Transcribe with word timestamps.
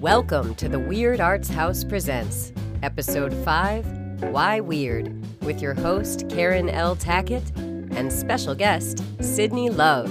Welcome 0.00 0.54
to 0.54 0.68
the 0.68 0.78
Weird 0.78 1.20
Arts 1.20 1.48
House 1.48 1.82
Presents, 1.82 2.52
Episode 2.84 3.34
5 3.44 4.22
Why 4.30 4.60
Weird, 4.60 5.12
with 5.42 5.60
your 5.60 5.74
host, 5.74 6.28
Caren 6.28 6.72
L. 6.72 6.94
Tackett, 6.94 7.50
and 7.56 8.12
special 8.12 8.54
guest, 8.54 9.02
Sydney 9.18 9.70
Love. 9.70 10.08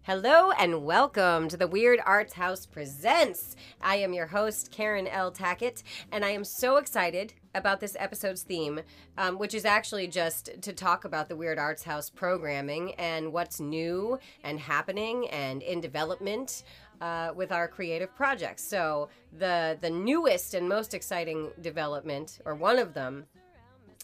Hello 0.00 0.50
and 0.52 0.86
welcome 0.86 1.46
to 1.48 1.58
the 1.58 1.66
Weird 1.66 2.00
Arts 2.06 2.32
House 2.32 2.64
Presents. 2.64 3.54
I 3.82 3.96
am 3.96 4.14
your 4.14 4.28
host, 4.28 4.72
Caren 4.72 5.08
L. 5.12 5.30
Tackett, 5.30 5.82
and 6.10 6.24
I 6.24 6.30
am 6.30 6.44
so 6.44 6.78
excited 6.78 7.34
about 7.56 7.80
this 7.80 7.96
episode's 7.98 8.42
theme, 8.42 8.80
um, 9.18 9.38
which 9.38 9.54
is 9.54 9.64
actually 9.64 10.06
just 10.08 10.50
to 10.62 10.72
talk 10.72 11.04
about 11.04 11.28
the 11.28 11.36
Weird 11.36 11.58
Arts 11.58 11.82
House 11.82 12.10
programming 12.10 12.94
and 12.94 13.32
what's 13.32 13.60
new 13.60 14.18
and 14.44 14.60
happening 14.60 15.28
and 15.28 15.62
in 15.62 15.80
development. 15.80 16.62
Uh, 16.98 17.30
with 17.36 17.52
our 17.52 17.68
creative 17.68 18.14
projects, 18.16 18.64
so 18.64 19.10
the 19.38 19.76
the 19.82 19.90
newest 19.90 20.54
and 20.54 20.66
most 20.66 20.94
exciting 20.94 21.50
development, 21.60 22.38
or 22.46 22.54
one 22.54 22.78
of 22.78 22.94
them, 22.94 23.26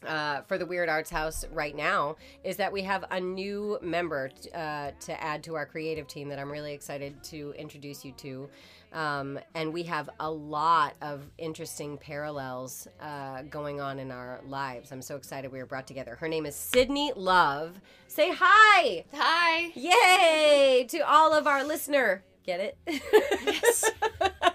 uh, 0.06 0.42
for 0.42 0.58
the 0.58 0.66
Weird 0.66 0.88
Arts 0.88 1.10
House 1.10 1.44
right 1.52 1.74
now 1.74 2.16
is 2.44 2.56
that 2.56 2.72
we 2.72 2.82
have 2.82 3.04
a 3.10 3.20
new 3.20 3.78
member 3.82 4.28
t- 4.28 4.50
uh, 4.50 4.92
to 5.00 5.22
add 5.22 5.42
to 5.44 5.54
our 5.54 5.66
creative 5.66 6.06
team 6.06 6.28
that 6.28 6.38
I'm 6.38 6.50
really 6.50 6.72
excited 6.72 7.22
to 7.24 7.54
introduce 7.56 8.04
you 8.04 8.12
to. 8.12 8.48
Um, 8.92 9.38
and 9.54 9.72
we 9.72 9.84
have 9.84 10.10
a 10.20 10.30
lot 10.30 10.94
of 11.00 11.22
interesting 11.38 11.96
parallels 11.96 12.86
uh, 13.00 13.42
going 13.42 13.80
on 13.80 13.98
in 13.98 14.10
our 14.10 14.40
lives. 14.46 14.92
I'm 14.92 15.02
so 15.02 15.16
excited 15.16 15.50
we 15.50 15.58
were 15.58 15.66
brought 15.66 15.86
together. 15.86 16.16
Her 16.16 16.28
name 16.28 16.44
is 16.44 16.54
Sydney 16.54 17.12
Love. 17.16 17.80
Say 18.06 18.32
hi! 18.34 19.04
Hi. 19.14 19.72
Yay! 19.74 20.86
To 20.90 20.98
all 21.00 21.32
of 21.32 21.46
our 21.46 21.64
listener. 21.64 22.22
Get 22.44 22.60
it? 22.60 22.76
Yes. 22.86 23.90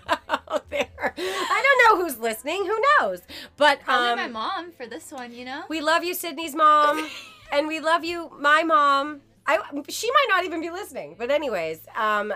I 1.02 1.64
don't 1.64 2.00
know 2.00 2.04
who's 2.04 2.20
listening. 2.20 2.66
Who 2.66 2.80
knows? 3.00 3.22
But 3.56 3.82
Probably 3.82 4.08
um, 4.10 4.18
my 4.18 4.28
mom 4.28 4.72
for 4.72 4.88
this 4.88 5.12
one, 5.12 5.34
you 5.34 5.46
know? 5.46 5.64
we 5.70 5.82
love 5.82 6.04
you, 6.04 6.14
Sydney's 6.14 6.56
mom, 6.56 7.08
and 7.52 7.68
we 7.68 7.80
love 7.80 8.04
you, 8.04 8.32
my 8.40 8.64
mom. 8.64 9.22
I 9.46 9.60
she 9.88 10.12
might 10.12 10.28
not 10.30 10.44
even 10.44 10.60
be 10.60 10.70
listening, 10.70 11.16
but 11.18 11.32
anyways, 11.32 11.80
um, 11.96 12.34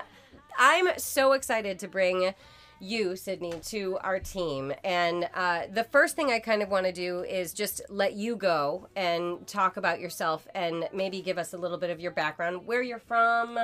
I'm 0.57 0.87
so 0.97 1.33
excited 1.33 1.79
to 1.79 1.87
bring 1.87 2.33
you, 2.81 3.15
Sydney, 3.15 3.53
to 3.65 3.97
our 4.01 4.19
team. 4.19 4.73
And 4.83 5.29
uh, 5.35 5.63
the 5.71 5.83
first 5.83 6.15
thing 6.15 6.31
I 6.31 6.39
kind 6.39 6.63
of 6.63 6.69
want 6.69 6.87
to 6.87 6.91
do 6.91 7.23
is 7.23 7.53
just 7.53 7.81
let 7.89 8.13
you 8.13 8.35
go 8.35 8.87
and 8.95 9.45
talk 9.47 9.77
about 9.77 9.99
yourself 9.99 10.47
and 10.55 10.89
maybe 10.91 11.21
give 11.21 11.37
us 11.37 11.53
a 11.53 11.57
little 11.57 11.77
bit 11.77 11.91
of 11.91 11.99
your 11.99 12.11
background, 12.11 12.65
where 12.65 12.81
you're 12.81 12.99
from, 12.99 13.59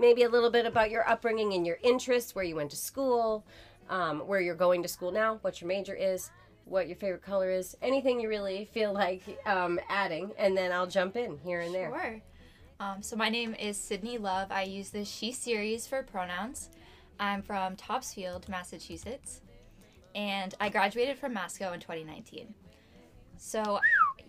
maybe 0.00 0.24
a 0.24 0.28
little 0.28 0.50
bit 0.50 0.66
about 0.66 0.90
your 0.90 1.08
upbringing 1.08 1.54
and 1.54 1.64
your 1.64 1.78
interests, 1.82 2.34
where 2.34 2.44
you 2.44 2.56
went 2.56 2.70
to 2.70 2.76
school, 2.76 3.44
um, 3.88 4.20
where 4.20 4.40
you're 4.40 4.54
going 4.54 4.82
to 4.82 4.88
school 4.88 5.12
now, 5.12 5.38
what 5.42 5.60
your 5.60 5.68
major 5.68 5.94
is, 5.94 6.30
what 6.64 6.86
your 6.86 6.96
favorite 6.96 7.22
color 7.22 7.50
is, 7.50 7.76
anything 7.82 8.20
you 8.20 8.28
really 8.28 8.68
feel 8.72 8.92
like 8.92 9.22
um, 9.46 9.78
adding, 9.88 10.32
and 10.38 10.56
then 10.56 10.72
I'll 10.72 10.86
jump 10.86 11.16
in 11.16 11.38
here 11.38 11.60
and 11.60 11.74
there. 11.74 11.90
Sure. 11.90 12.20
Um, 12.80 13.02
so 13.02 13.16
my 13.16 13.28
name 13.28 13.54
is 13.54 13.76
Sydney 13.76 14.18
Love. 14.18 14.50
I 14.50 14.62
use 14.62 14.90
the 14.90 15.04
she 15.04 15.32
series 15.32 15.86
for 15.86 16.02
pronouns. 16.02 16.70
I'm 17.20 17.42
from 17.42 17.76
Topsfield, 17.76 18.48
Massachusetts, 18.48 19.40
and 20.14 20.54
I 20.58 20.68
graduated 20.68 21.18
from 21.18 21.34
Masco 21.34 21.72
in 21.72 21.80
2019. 21.80 22.54
So, 23.36 23.80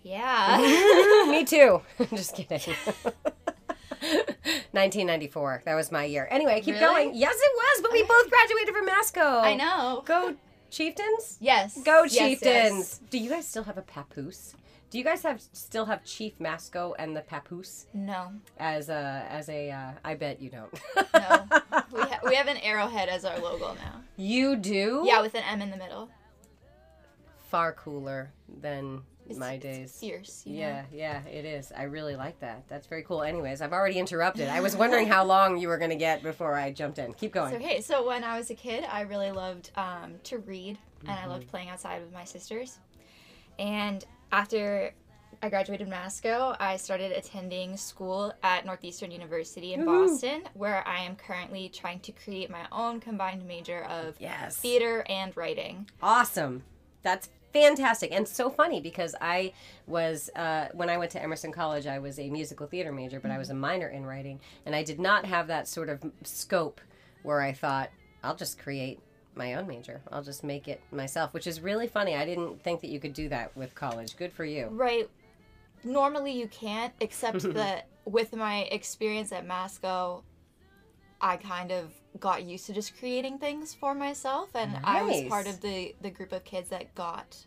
yeah. 0.03 0.57
Me 1.29 1.43
too. 1.45 1.81
I'm 1.99 2.07
Just 2.17 2.35
kidding. 2.35 2.61
1994. 4.75 5.63
That 5.65 5.75
was 5.75 5.91
my 5.91 6.03
year. 6.05 6.27
Anyway, 6.29 6.61
keep 6.61 6.75
Really? 6.75 6.85
going. 6.85 7.15
Yes, 7.15 7.35
it 7.35 7.51
was, 7.55 7.81
but 7.81 7.91
we 7.91 8.03
both 8.03 8.29
graduated 8.29 8.75
from 8.75 8.85
Masco. 8.85 9.21
I 9.39 9.55
know. 9.55 10.03
Go 10.05 10.35
Chieftains. 10.69 11.37
Yes. 11.39 11.77
Go 11.83 12.03
Yes, 12.03 12.15
Chieftains. 12.17 12.75
yes. 12.77 13.01
Do 13.09 13.17
you 13.17 13.29
guys 13.29 13.47
still 13.47 13.63
have 13.63 13.77
a 13.77 13.81
papoose? 13.81 14.53
Do 14.91 14.97
you 14.99 15.03
guys 15.03 15.23
have 15.23 15.41
still 15.53 15.85
have 15.85 16.03
Chief 16.05 16.39
Masco 16.39 16.93
and 16.99 17.15
the 17.15 17.21
papoose 17.21 17.87
No. 17.93 18.31
as 18.57 18.89
a 18.89 19.25
as 19.29 19.49
a? 19.49 19.71
Uh, 19.71 19.91
I 20.03 20.15
bet 20.15 20.39
you 20.41 20.49
don't. 20.49 20.73
No. 20.95 21.01
we, 21.93 22.01
ha- 22.01 22.19
we 22.23 22.35
have 22.35 22.47
an 22.47 22.57
arrowhead 22.57 23.09
as 23.09 23.25
our 23.25 23.37
logo 23.39 23.73
now. 23.73 24.01
you 24.15 24.55
do. 24.55 25.03
Yeah, 25.05 25.21
with 25.21 25.33
an 25.35 25.43
M 25.49 25.61
in 25.61 25.71
the 25.71 25.77
middle. 25.77 26.09
Far 27.49 27.73
cooler 27.73 28.31
than 28.61 29.01
It's, 29.29 29.39
my 29.39 29.53
it's 29.53 29.63
days. 29.63 29.97
fierce. 29.99 30.43
you 30.45 30.53
know? 30.53 30.59
Yeah, 30.59 30.83
yeah, 30.91 31.25
it 31.27 31.45
is. 31.45 31.71
I 31.75 31.83
really 31.83 32.15
like 32.15 32.39
that. 32.39 32.63
That's 32.67 32.87
very 32.87 33.03
cool. 33.03 33.23
Anyways, 33.23 33.61
I've 33.61 33.73
already 33.73 33.97
interrupted. 33.99 34.47
I 34.49 34.59
was 34.61 34.75
wondering 34.77 35.07
how 35.07 35.23
long 35.23 35.57
you 35.57 35.67
were 35.67 35.77
going 35.77 35.89
to 35.91 35.95
get 35.95 36.21
before 36.23 36.55
I 36.55 36.71
jumped 36.71 36.99
in. 36.99 37.13
Keep 37.13 37.33
going. 37.33 37.51
So, 37.51 37.57
okay, 37.57 37.81
so 37.81 38.05
when 38.07 38.23
I 38.23 38.37
was 38.37 38.49
a 38.49 38.55
kid, 38.55 38.85
I 38.89 39.01
really 39.01 39.31
loved 39.31 39.71
um, 39.75 40.15
to 40.25 40.37
read, 40.39 40.77
and 41.01 41.09
I 41.11 41.13
Mm-hmm. 41.21 41.29
loved 41.29 41.47
playing 41.47 41.69
outside 41.69 42.01
with 42.01 42.13
my 42.13 42.23
sisters. 42.23 42.79
And 43.59 44.03
after 44.31 44.93
I 45.41 45.49
graduated 45.49 45.87
Masco, 45.87 46.55
I 46.59 46.77
started 46.77 47.11
attending 47.11 47.77
school 47.77 48.33
at 48.43 48.65
Northeastern 48.65 49.11
University 49.11 49.73
in 49.73 49.81
Woohoo. 49.81 50.07
Boston, 50.07 50.43
where 50.53 50.85
I 50.87 50.99
am 51.01 51.15
currently 51.15 51.69
trying 51.69 51.99
to 52.01 52.11
create 52.11 52.49
my 52.49 52.65
own 52.71 52.99
combined 52.99 53.45
major 53.45 53.83
of 53.85 54.15
Yes. 54.19 54.57
theater 54.57 55.05
and 55.09 55.35
writing. 55.37 55.89
Awesome. 56.01 56.63
That's 57.01 57.29
fantastic 57.55 58.11
and 58.11 58.27
so 58.27 58.49
funny 58.49 58.81
because 58.81 59.15
I 59.21 59.53
was 59.87 60.29
uh, 60.35 60.67
when 60.73 60.89
I 60.89 60.97
went 60.97 61.11
to 61.11 61.21
Emerson 61.21 61.51
College, 61.51 61.87
I 61.87 61.99
was 61.99 62.19
a 62.19 62.29
musical 62.29 62.67
theater 62.67 62.91
major, 62.91 63.19
but 63.19 63.31
I 63.31 63.37
was 63.37 63.49
a 63.49 63.53
minor 63.53 63.87
in 63.87 64.05
writing, 64.05 64.39
and 64.65 64.75
I 64.75 64.83
did 64.83 64.99
not 64.99 65.25
have 65.25 65.47
that 65.47 65.67
sort 65.67 65.89
of 65.89 66.03
scope 66.23 66.81
where 67.23 67.41
I 67.41 67.53
thought 67.53 67.89
I'll 68.23 68.35
just 68.35 68.59
create 68.59 68.99
my 69.35 69.55
own 69.55 69.67
major. 69.67 70.01
I'll 70.11 70.23
just 70.23 70.43
make 70.43 70.67
it 70.67 70.81
myself, 70.91 71.33
which 71.33 71.47
is 71.47 71.61
really 71.61 71.87
funny. 71.87 72.15
I 72.15 72.25
didn't 72.25 72.63
think 72.63 72.81
that 72.81 72.89
you 72.89 72.99
could 72.99 73.13
do 73.13 73.29
that 73.29 73.55
with 73.55 73.75
college. 73.75 74.15
Good 74.17 74.33
for 74.33 74.45
you. 74.45 74.67
Right. 74.67 75.09
Normally 75.83 76.31
you 76.31 76.47
can't, 76.47 76.93
except 76.99 77.41
that 77.53 77.87
with 78.05 78.33
my 78.33 78.61
experience 78.71 79.31
at 79.31 79.45
Masco, 79.45 80.23
I 81.21 81.37
kind 81.37 81.71
of 81.71 81.91
got 82.19 82.43
used 82.43 82.65
to 82.67 82.73
just 82.73 82.97
creating 82.97 83.39
things 83.39 83.73
for 83.73 83.93
myself, 83.95 84.49
and 84.55 84.77
I 84.83 85.01
was 85.03 85.21
part 85.29 85.47
of 85.47 85.61
the 85.61 85.95
the 86.01 86.09
group 86.09 86.31
of 86.31 86.43
kids 86.43 86.69
that 86.69 86.93
got 86.95 87.37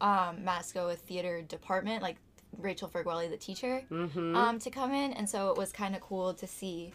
um, 0.00 0.44
Masco 0.44 0.88
a 0.88 0.96
theater 0.96 1.42
department, 1.42 2.02
like 2.02 2.16
Rachel 2.58 2.88
Fergueli, 2.88 3.28
the 3.30 3.36
teacher, 3.36 3.82
Mm-hmm. 3.90 4.34
um, 4.36 4.58
to 4.58 4.70
come 4.70 4.92
in, 4.92 5.12
and 5.12 5.28
so 5.28 5.50
it 5.50 5.56
was 5.56 5.72
kind 5.72 5.94
of 5.94 6.00
cool 6.00 6.34
to 6.34 6.46
see 6.46 6.92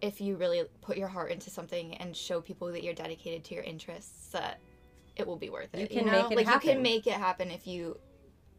if 0.00 0.20
you 0.20 0.36
really 0.36 0.64
put 0.80 0.96
your 0.96 1.08
heart 1.08 1.30
into 1.30 1.50
something 1.50 1.94
and 1.98 2.16
show 2.16 2.40
people 2.40 2.72
that 2.72 2.82
you're 2.82 2.94
dedicated 2.94 3.44
to 3.44 3.54
your 3.54 3.64
interests 3.64 4.30
that 4.30 4.58
it 5.16 5.26
will 5.26 5.36
be 5.36 5.50
worth 5.50 5.74
it. 5.74 5.80
You 5.80 5.86
You, 5.90 6.02
can 6.02 6.06
know, 6.06 6.22
make 6.22 6.32
it 6.32 6.36
like 6.46 6.54
you 6.64 6.70
can 6.72 6.82
make 6.82 7.06
it 7.06 7.12
happen 7.12 7.50
if 7.50 7.66
you 7.66 7.98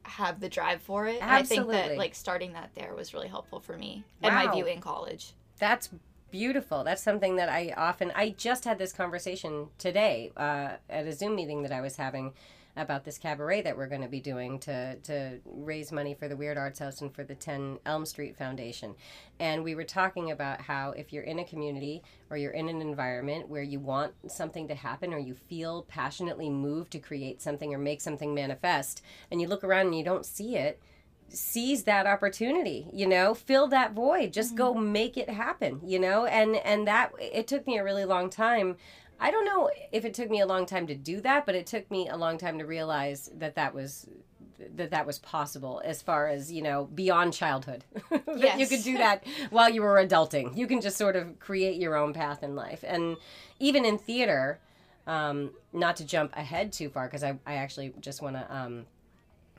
have 0.03 0.39
the 0.39 0.49
drive 0.49 0.81
for 0.83 1.07
it. 1.07 1.19
And 1.19 1.31
I 1.31 1.41
think 1.43 1.67
that 1.69 1.97
like 1.97 2.13
starting 2.13 2.53
that 2.53 2.71
there 2.75 2.93
was 2.93 3.13
really 3.15 3.27
helpful 3.27 3.59
for 3.59 3.75
me 3.77 4.03
and 4.21 4.35
my 4.35 4.51
view 4.53 4.65
in 4.65 4.81
college. 4.81 5.33
That's 5.57 5.89
beautiful. 6.31 6.83
That's 6.83 7.03
something 7.03 7.35
that 7.35 7.49
I 7.49 7.73
often. 7.75 8.11
I 8.15 8.29
just 8.29 8.65
had 8.65 8.77
this 8.77 8.93
conversation 8.93 9.67
today 9.77 10.31
uh, 10.37 10.73
at 10.89 11.05
a 11.05 11.13
Zoom 11.13 11.35
meeting 11.35 11.61
that 11.63 11.71
I 11.71 11.81
was 11.81 11.97
having 11.97 12.33
about 12.77 13.03
this 13.03 13.17
cabaret 13.17 13.61
that 13.61 13.75
we're 13.75 13.87
going 13.87 14.01
to 14.01 14.07
be 14.07 14.21
doing 14.21 14.57
to 14.57 14.95
to 14.95 15.39
raise 15.45 15.91
money 15.91 16.13
for 16.13 16.27
the 16.27 16.35
Weird 16.37 16.57
Arts 16.57 16.79
House 16.79 17.01
and 17.01 17.13
for 17.13 17.23
the 17.23 17.35
10 17.35 17.79
Elm 17.85 18.05
Street 18.05 18.37
Foundation. 18.37 18.95
And 19.39 19.63
we 19.63 19.75
were 19.75 19.83
talking 19.83 20.31
about 20.31 20.61
how 20.61 20.91
if 20.91 21.11
you're 21.11 21.23
in 21.23 21.39
a 21.39 21.43
community 21.43 22.01
or 22.29 22.37
you're 22.37 22.51
in 22.51 22.69
an 22.69 22.81
environment 22.81 23.49
where 23.49 23.63
you 23.63 23.79
want 23.79 24.13
something 24.27 24.67
to 24.69 24.75
happen 24.75 25.13
or 25.13 25.19
you 25.19 25.35
feel 25.35 25.83
passionately 25.83 26.49
moved 26.49 26.91
to 26.93 26.99
create 26.99 27.41
something 27.41 27.73
or 27.73 27.77
make 27.77 27.99
something 27.99 28.33
manifest 28.33 29.01
and 29.31 29.41
you 29.41 29.47
look 29.47 29.63
around 29.63 29.87
and 29.87 29.97
you 29.97 30.05
don't 30.05 30.25
see 30.25 30.55
it, 30.55 30.81
seize 31.33 31.83
that 31.83 32.05
opportunity 32.05 32.87
you 32.93 33.07
know 33.07 33.33
fill 33.33 33.67
that 33.67 33.93
void 33.93 34.33
just 34.33 34.55
go 34.55 34.73
make 34.73 35.17
it 35.17 35.29
happen 35.29 35.79
you 35.83 35.99
know? 35.99 36.25
And 36.25 36.55
and 36.57 36.87
that 36.87 37.11
it 37.19 37.47
took 37.47 37.65
me 37.67 37.77
a 37.77 37.83
really 37.83 38.05
long 38.05 38.29
time. 38.29 38.77
I 39.19 39.29
don't 39.29 39.45
know 39.45 39.69
if 39.91 40.03
it 40.03 40.13
took 40.13 40.29
me 40.29 40.39
a 40.39 40.47
long 40.47 40.65
time 40.65 40.87
to 40.87 40.95
do 40.95 41.21
that 41.21 41.45
but 41.45 41.55
it 41.55 41.67
took 41.67 41.89
me 41.91 42.07
a 42.07 42.17
long 42.17 42.37
time 42.37 42.57
to 42.59 42.65
realize 42.65 43.29
that 43.35 43.55
that 43.55 43.73
was 43.73 44.07
that 44.75 44.91
that 44.91 45.07
was 45.07 45.17
possible 45.19 45.81
as 45.83 46.01
far 46.01 46.27
as 46.27 46.51
you 46.51 46.61
know 46.61 46.85
beyond 46.85 47.33
childhood. 47.33 47.83
That 48.25 48.59
you 48.59 48.67
could 48.67 48.83
do 48.83 48.97
that 48.97 49.25
while 49.49 49.69
you 49.69 49.81
were 49.81 49.95
adulting. 49.95 50.57
You 50.57 50.65
can 50.65 50.81
just 50.81 50.97
sort 50.97 51.15
of 51.15 51.37
create 51.39 51.79
your 51.79 51.95
own 51.95 52.13
path 52.13 52.43
in 52.43 52.55
life. 52.55 52.83
And 52.87 53.17
even 53.59 53.83
in 53.85 53.97
theater 53.97 54.59
um, 55.05 55.51
not 55.73 55.97
to 55.97 56.05
jump 56.05 56.31
ahead 56.35 56.71
too 56.71 56.89
far 56.89 57.07
because 57.07 57.23
I, 57.23 57.37
I 57.45 57.55
actually 57.55 57.93
just 57.99 58.21
want 58.21 58.35
to 58.37 58.55
um, 58.55 58.85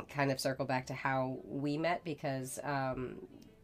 kind 0.09 0.31
of 0.31 0.41
circle 0.41 0.65
back 0.65 0.87
to 0.87 0.95
how 0.95 1.39
we 1.45 1.77
met 1.77 2.05
because 2.05 2.59
um, 2.65 3.17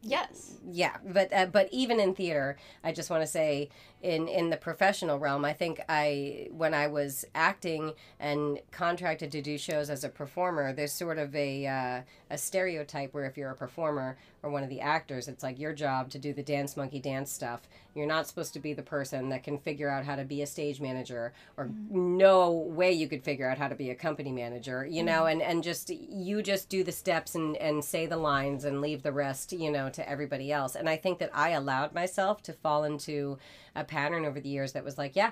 Yes. 0.08 0.56
yeah 0.70 0.96
but 1.04 1.32
uh, 1.32 1.46
but 1.46 1.68
even 1.72 2.00
in 2.00 2.14
theater 2.14 2.56
i 2.84 2.92
just 2.92 3.10
want 3.10 3.22
to 3.22 3.26
say 3.26 3.68
in 4.02 4.28
in 4.28 4.50
the 4.50 4.56
professional 4.56 5.18
realm 5.18 5.44
i 5.44 5.52
think 5.52 5.80
i 5.88 6.48
when 6.52 6.74
i 6.74 6.86
was 6.86 7.24
acting 7.34 7.92
and 8.20 8.60
contracted 8.70 9.32
to 9.32 9.42
do 9.42 9.58
shows 9.58 9.90
as 9.90 10.04
a 10.04 10.08
performer 10.08 10.72
there's 10.72 10.92
sort 10.92 11.18
of 11.18 11.34
a 11.34 11.66
uh, 11.66 12.00
a 12.30 12.38
stereotype 12.38 13.12
where 13.14 13.24
if 13.24 13.36
you're 13.36 13.50
a 13.50 13.56
performer 13.56 14.16
or 14.42 14.50
one 14.50 14.62
of 14.62 14.68
the 14.68 14.80
actors 14.80 15.28
it's 15.28 15.42
like 15.42 15.58
your 15.58 15.72
job 15.72 16.10
to 16.10 16.18
do 16.18 16.32
the 16.32 16.42
dance 16.42 16.76
monkey 16.76 17.00
dance 17.00 17.30
stuff. 17.30 17.62
You're 17.94 18.06
not 18.06 18.28
supposed 18.28 18.52
to 18.52 18.60
be 18.60 18.74
the 18.74 18.82
person 18.82 19.28
that 19.30 19.42
can 19.42 19.58
figure 19.58 19.88
out 19.88 20.04
how 20.04 20.14
to 20.14 20.24
be 20.24 20.42
a 20.42 20.46
stage 20.46 20.80
manager 20.80 21.32
or 21.56 21.68
no 21.90 22.50
way 22.52 22.92
you 22.92 23.08
could 23.08 23.24
figure 23.24 23.50
out 23.50 23.58
how 23.58 23.66
to 23.66 23.74
be 23.74 23.90
a 23.90 23.94
company 23.94 24.30
manager 24.30 24.86
you 24.86 25.02
know 25.02 25.26
and 25.26 25.42
and 25.42 25.64
just 25.64 25.90
you 25.90 26.42
just 26.42 26.68
do 26.68 26.84
the 26.84 26.92
steps 26.92 27.34
and 27.34 27.56
and 27.56 27.84
say 27.84 28.06
the 28.06 28.16
lines 28.16 28.64
and 28.64 28.80
leave 28.80 29.02
the 29.02 29.10
rest 29.12 29.52
you 29.52 29.70
know 29.70 29.88
to 29.98 30.08
everybody 30.08 30.50
else. 30.52 30.74
And 30.74 30.88
i 30.88 30.96
think 30.96 31.18
that 31.18 31.30
i 31.34 31.50
allowed 31.50 31.92
myself 31.94 32.42
to 32.44 32.52
fall 32.52 32.84
into 32.84 33.38
a 33.76 33.84
pattern 33.84 34.24
over 34.24 34.40
the 34.40 34.48
years 34.48 34.72
that 34.72 34.84
was 34.84 34.96
like 34.98 35.14
yeah 35.14 35.30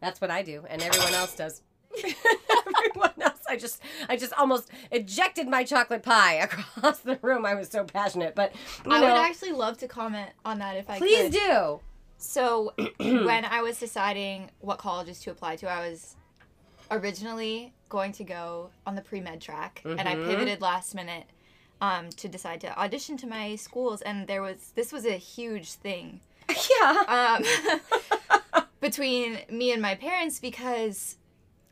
that's 0.00 0.20
what 0.20 0.30
i 0.30 0.42
do. 0.42 0.64
And 0.70 0.80
everyone 0.82 1.14
else 1.14 1.34
does. 1.34 1.62
Everyone 2.86 3.12
else 3.22 3.40
i 3.48 3.56
just 3.56 3.80
i 4.08 4.16
just 4.16 4.32
almost 4.34 4.70
ejected 4.90 5.48
my 5.48 5.64
chocolate 5.64 6.02
pie 6.02 6.34
across 6.46 6.98
the 7.00 7.18
room. 7.22 7.44
I 7.46 7.54
was 7.54 7.68
so 7.68 7.84
passionate. 7.84 8.34
But 8.34 8.52
I 8.86 9.00
know. 9.00 9.06
would 9.06 9.16
actually 9.16 9.52
love 9.52 9.78
to 9.78 9.88
comment 9.88 10.30
on 10.44 10.58
that 10.58 10.76
if 10.76 10.88
I 10.90 10.98
please 10.98 11.24
could. 11.24 11.32
do. 11.32 11.80
So, 12.18 12.72
when 12.98 13.44
I 13.44 13.60
was 13.62 13.78
deciding 13.78 14.50
what 14.60 14.78
colleges 14.78 15.20
to 15.20 15.30
apply 15.30 15.56
to, 15.56 15.68
I 15.70 15.88
was 15.88 16.16
originally 16.90 17.72
going 17.88 18.12
to 18.12 18.24
go 18.24 18.70
on 18.86 18.94
the 18.94 19.02
pre 19.02 19.20
med 19.20 19.40
track, 19.40 19.82
and 19.84 20.00
I 20.00 20.14
Mhm. 20.16 20.26
pivoted 20.26 20.60
last 20.60 20.94
minute 20.94 21.24
um, 21.80 22.08
to 22.10 22.28
decide 22.28 22.60
to 22.62 22.78
audition 22.78 23.16
to 23.18 23.26
my 23.26 23.56
schools. 23.56 24.02
And 24.02 24.26
there 24.26 24.42
was 24.42 24.72
this 24.74 24.92
was 24.92 25.04
a 25.04 25.16
huge 25.16 25.72
thing 25.72 26.20
yeah 26.80 27.38
um, 27.40 28.62
between 28.80 29.38
me 29.50 29.72
and 29.72 29.82
my 29.82 29.94
parents 29.94 30.38
because 30.38 31.16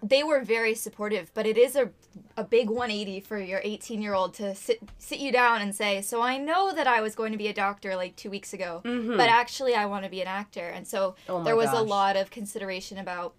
they 0.03 0.23
were 0.23 0.41
very 0.43 0.75
supportive. 0.75 1.31
But 1.35 1.47
it 1.47 1.57
is 1.57 1.77
a 1.77 1.91
a 2.37 2.45
big 2.45 2.69
180 2.69 3.21
for 3.21 3.39
your 3.39 3.61
18 3.65 4.01
year 4.03 4.15
old 4.15 4.35
to 4.35 4.55
sit 4.55 4.79
sit 4.99 5.19
you 5.19 5.33
down 5.33 5.63
and 5.63 5.75
say, 5.75 6.03
"So 6.03 6.21
I 6.23 6.37
know 6.39 6.73
that 6.75 6.87
I 6.87 7.01
was 7.01 7.15
going 7.15 7.33
to 7.33 7.39
be 7.39 7.49
a 7.49 7.55
doctor 7.55 7.97
like 7.97 8.15
two 8.17 8.31
weeks 8.31 8.53
ago, 8.53 8.83
Mhm. 8.85 9.17
but 9.17 9.29
actually 9.29 9.75
I 9.75 9.87
want 9.87 10.05
to 10.05 10.11
be 10.11 10.21
an 10.21 10.27
actor." 10.29 10.69
And 10.69 10.87
so 10.87 11.17
Oh 11.29 11.43
there 11.43 11.57
was 11.57 11.71
a 11.71 11.81
lot 11.83 12.17
of 12.17 12.31
consideration 12.31 12.99
about 12.99 13.35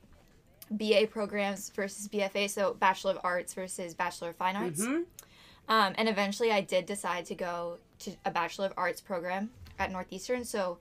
BA 0.71 1.05
programs 1.07 1.69
versus 1.69 2.07
BFA, 2.07 2.49
so 2.49 2.73
Bachelor 2.73 3.11
of 3.11 3.19
Arts 3.23 3.53
versus 3.53 3.93
Bachelor 3.93 4.29
of 4.29 4.35
Fine 4.35 4.55
Arts. 4.55 4.81
Mhm. 4.81 5.03
Um, 5.67 5.93
and 5.97 6.07
eventually, 6.07 6.51
I 6.51 6.61
did 6.61 6.85
decide 6.85 7.25
to 7.25 7.35
go 7.35 7.77
to 7.99 8.11
a 8.25 8.31
Bachelor 8.31 8.67
of 8.67 8.73
Arts 8.77 9.01
program 9.01 9.49
at 9.79 9.91
Northeastern. 9.91 10.43
So 10.45 10.77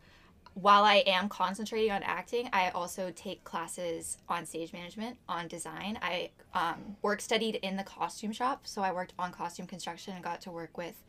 while 0.55 0.85
I 0.85 0.97
am 1.07 1.29
concentrating 1.29 1.91
on 1.91 2.03
acting, 2.03 2.49
I 2.53 2.71
also 2.71 3.13
take 3.15 3.43
classes 3.45 4.19
on 4.29 4.47
stage 4.47 4.73
management, 4.73 5.17
on 5.29 5.49
design. 5.49 5.99
I 6.03 6.31
um, 6.55 6.97
work 7.03 7.21
studied 7.21 7.57
in 7.57 7.77
the 7.77 7.83
costume 7.83 8.33
shop, 8.33 8.67
so 8.67 8.83
I 8.83 8.93
worked 8.93 9.15
on 9.19 9.33
costume 9.33 9.67
construction 9.67 10.15
and 10.15 10.23
got 10.23 10.41
to 10.43 10.51
work 10.51 10.77
with 10.77 11.03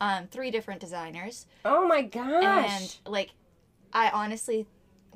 um, 0.00 0.26
three 0.28 0.50
different 0.50 0.80
designers. 0.80 1.46
oh 1.64 1.86
my 1.86 2.02
gosh 2.02 2.70
And 2.70 2.96
like, 3.12 3.30
I 3.92 4.10
honestly, 4.10 4.66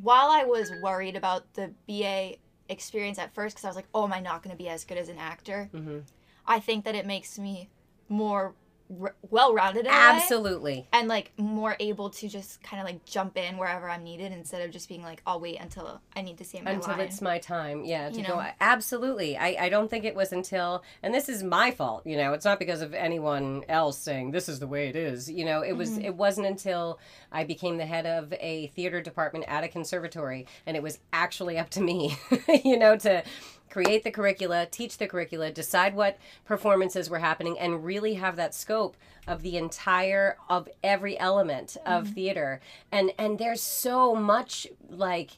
while 0.00 0.28
I 0.30 0.44
was 0.44 0.70
worried 0.82 1.16
about 1.16 1.52
the 1.54 1.72
BA 1.88 2.36
experience 2.68 3.18
at 3.18 3.34
first, 3.34 3.56
because 3.56 3.64
I 3.64 3.68
was 3.68 3.76
like, 3.76 3.88
oh, 3.94 4.04
am 4.04 4.12
I 4.12 4.20
not 4.20 4.42
going 4.42 4.56
to 4.56 4.62
be 4.62 4.68
as 4.68 4.84
good 4.84 4.98
as 4.98 5.08
an 5.08 5.18
actor? 5.18 5.70
Mhm. 5.72 6.02
I 6.46 6.60
think 6.60 6.84
that 6.84 6.94
it 6.94 7.06
makes 7.06 7.38
me 7.38 7.68
more 8.08 8.54
r- 9.00 9.16
well-rounded 9.30 9.80
in 9.80 9.86
a 9.86 9.88
way, 9.88 9.94
absolutely 9.96 10.86
and 10.92 11.08
like 11.08 11.32
more 11.36 11.74
able 11.80 12.08
to 12.08 12.28
just 12.28 12.62
kind 12.62 12.80
of 12.80 12.86
like 12.86 13.04
jump 13.04 13.36
in 13.36 13.56
wherever 13.58 13.90
I'm 13.90 14.04
needed 14.04 14.30
instead 14.30 14.62
of 14.62 14.70
just 14.70 14.88
being 14.88 15.02
like, 15.02 15.20
I'll 15.26 15.40
wait 15.40 15.58
until 15.60 16.00
I 16.14 16.22
need 16.22 16.38
to 16.38 16.44
say 16.44 16.60
my 16.60 16.70
until 16.70 16.92
line. 16.92 17.00
it's 17.00 17.20
my 17.20 17.38
time 17.38 17.84
yeah 17.84 18.08
to 18.10 18.16
You 18.16 18.24
go 18.24 18.36
know? 18.36 18.46
absolutely 18.60 19.36
I, 19.36 19.56
I 19.58 19.68
don't 19.70 19.90
think 19.90 20.04
it 20.04 20.14
was 20.14 20.30
until 20.32 20.84
and 21.02 21.12
this 21.12 21.28
is 21.28 21.42
my 21.42 21.72
fault 21.72 22.06
you 22.06 22.16
know 22.16 22.32
it's 22.32 22.44
not 22.44 22.60
because 22.60 22.80
of 22.80 22.94
anyone 22.94 23.64
else 23.68 23.98
saying 23.98 24.30
this 24.30 24.48
is 24.48 24.60
the 24.60 24.68
way 24.68 24.88
it 24.88 24.94
is 24.94 25.28
you 25.28 25.44
know 25.44 25.62
it 25.62 25.72
was 25.72 25.90
Mm-hmm. 25.90 26.04
it 26.04 26.14
wasn't 26.14 26.46
until 26.46 26.98
i 27.32 27.42
became 27.44 27.78
the 27.78 27.86
head 27.86 28.06
of 28.06 28.32
a 28.34 28.68
theater 28.68 29.00
department 29.00 29.44
at 29.48 29.64
a 29.64 29.68
conservatory 29.68 30.46
and 30.66 30.76
it 30.76 30.82
was 30.82 30.98
actually 31.12 31.58
up 31.58 31.70
to 31.70 31.80
me 31.80 32.16
you 32.64 32.76
know 32.78 32.96
to 32.96 33.22
create 33.70 34.04
the 34.04 34.10
curricula 34.10 34.66
teach 34.70 34.98
the 34.98 35.06
curricula 35.06 35.50
decide 35.50 35.94
what 35.94 36.18
performances 36.44 37.10
were 37.10 37.18
happening 37.18 37.58
and 37.58 37.84
really 37.84 38.14
have 38.14 38.36
that 38.36 38.54
scope 38.54 38.96
of 39.26 39.42
the 39.42 39.56
entire 39.56 40.36
of 40.48 40.68
every 40.82 41.18
element 41.18 41.76
of 41.84 42.04
Mm-hmm. 42.04 42.12
theater 42.14 42.60
and 42.92 43.12
and 43.18 43.38
there's 43.38 43.60
so 43.62 44.14
much 44.14 44.66
like 44.88 45.32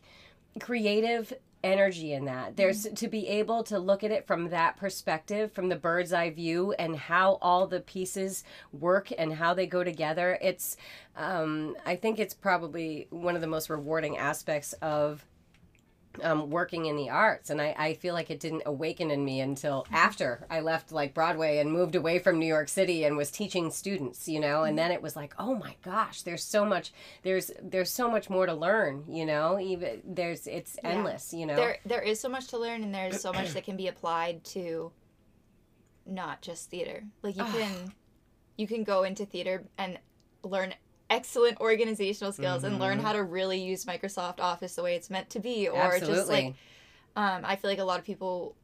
creative 0.61 1.33
energy 1.65 2.13
in 2.13 2.25
that. 2.27 2.57
There's 2.57 2.85
to 2.85 3.09
be 3.09 3.27
able 3.27 3.65
to 3.65 3.81
look 3.81 4.05
at 4.05 4.13
it 4.13 4.29
from 4.29 4.51
that 4.51 4.77
perspective, 4.77 5.51
from 5.51 5.69
the 5.69 5.75
bird's 5.77 6.13
eye 6.13 6.31
view, 6.31 6.73
and 6.79 6.97
how 6.97 7.39
all 7.43 7.67
the 7.67 7.81
pieces 7.81 8.45
work 8.73 9.11
and 9.19 9.35
how 9.35 9.55
they 9.55 9.67
go 9.67 9.83
together. 9.83 10.39
It's, 10.41 10.77
um, 11.17 11.77
I 11.85 11.97
think 11.97 12.21
it's 12.21 12.33
probably 12.33 13.09
one 13.11 13.35
of 13.35 13.41
the 13.41 13.49
most 13.49 13.71
rewarding 13.71 14.17
aspects 14.17 14.73
of 14.75 15.25
um, 16.23 16.51
working 16.51 16.87
in 16.87 16.97
the 16.97 17.11
arts 17.11 17.51
and 17.51 17.61
I, 17.61 17.75
I 17.79 17.95
feel 17.95 18.15
like 18.15 18.31
it 18.31 18.41
didn't 18.41 18.63
awaken 18.67 19.11
in 19.11 19.25
me 19.25 19.41
until 19.41 19.87
after 19.93 20.47
i 20.51 20.61
left 20.61 20.91
like 20.91 21.15
broadway 21.15 21.59
and 21.59 21.71
moved 21.71 21.95
away 21.95 22.19
from 22.19 22.39
new 22.39 22.47
york 22.47 22.69
city 22.69 23.05
and 23.05 23.17
was 23.17 23.31
teaching 23.31 23.71
students 23.71 24.29
you 24.29 24.41
know? 24.41 24.65
And 24.65 24.77
then 24.79 24.91
it 24.91 25.01
was 25.03 25.15
like 25.15 25.35
oh 25.39 25.55
my 25.55 25.77
gosh 25.85 26.23
there's 26.23 26.43
so 26.43 26.65
much 26.65 26.93
there's 27.23 27.51
there's 27.63 27.91
so 27.91 28.11
much 28.11 28.29
more 28.29 28.47
to 28.47 28.55
learn 28.55 29.05
you 29.09 29.27
know? 29.27 29.59
Even 29.61 30.03
there's 30.05 30.47
it's 30.47 30.77
Yeah. 30.83 30.91
endless 30.91 31.33
you 31.33 31.47
know? 31.47 31.57
There 31.57 31.77
there 31.85 32.03
is 32.03 32.19
so 32.19 32.29
much 32.29 32.49
to 32.49 32.59
learn 32.59 32.83
and 32.83 32.95
there's 32.95 33.21
so 33.21 33.33
much 33.33 33.53
that 33.53 33.65
can 33.65 33.77
be 33.77 33.87
applied 33.89 34.45
to 34.47 34.93
not 36.07 36.41
just 36.43 36.71
theater. 36.71 37.05
Like 37.23 37.37
you 37.37 37.45
can 37.45 37.93
you 38.57 38.67
can 38.67 38.83
go 38.83 39.05
into 39.05 39.25
theater 39.25 39.65
and 39.77 39.99
learn 40.43 40.75
excellent 41.11 41.59
organizational 41.61 42.33
skills 42.33 42.65
and 42.65 42.79
learn 42.79 42.99
Mhm. 42.99 43.03
how 43.03 43.13
to 43.13 43.23
really 43.23 43.61
use 43.61 43.85
microsoft 43.85 44.41
office 44.41 44.75
the 44.75 44.83
way 44.83 44.95
it's 44.95 45.09
meant 45.11 45.31
to 45.31 45.41
be 45.41 45.69
or 45.69 45.99
just 46.01 46.29
like 46.29 46.55
um, 47.17 47.45
i 47.45 47.57
feel 47.57 47.71
like 47.71 47.79
a 47.79 47.85
lot 47.85 47.99
of 47.99 48.05
people 48.05 48.55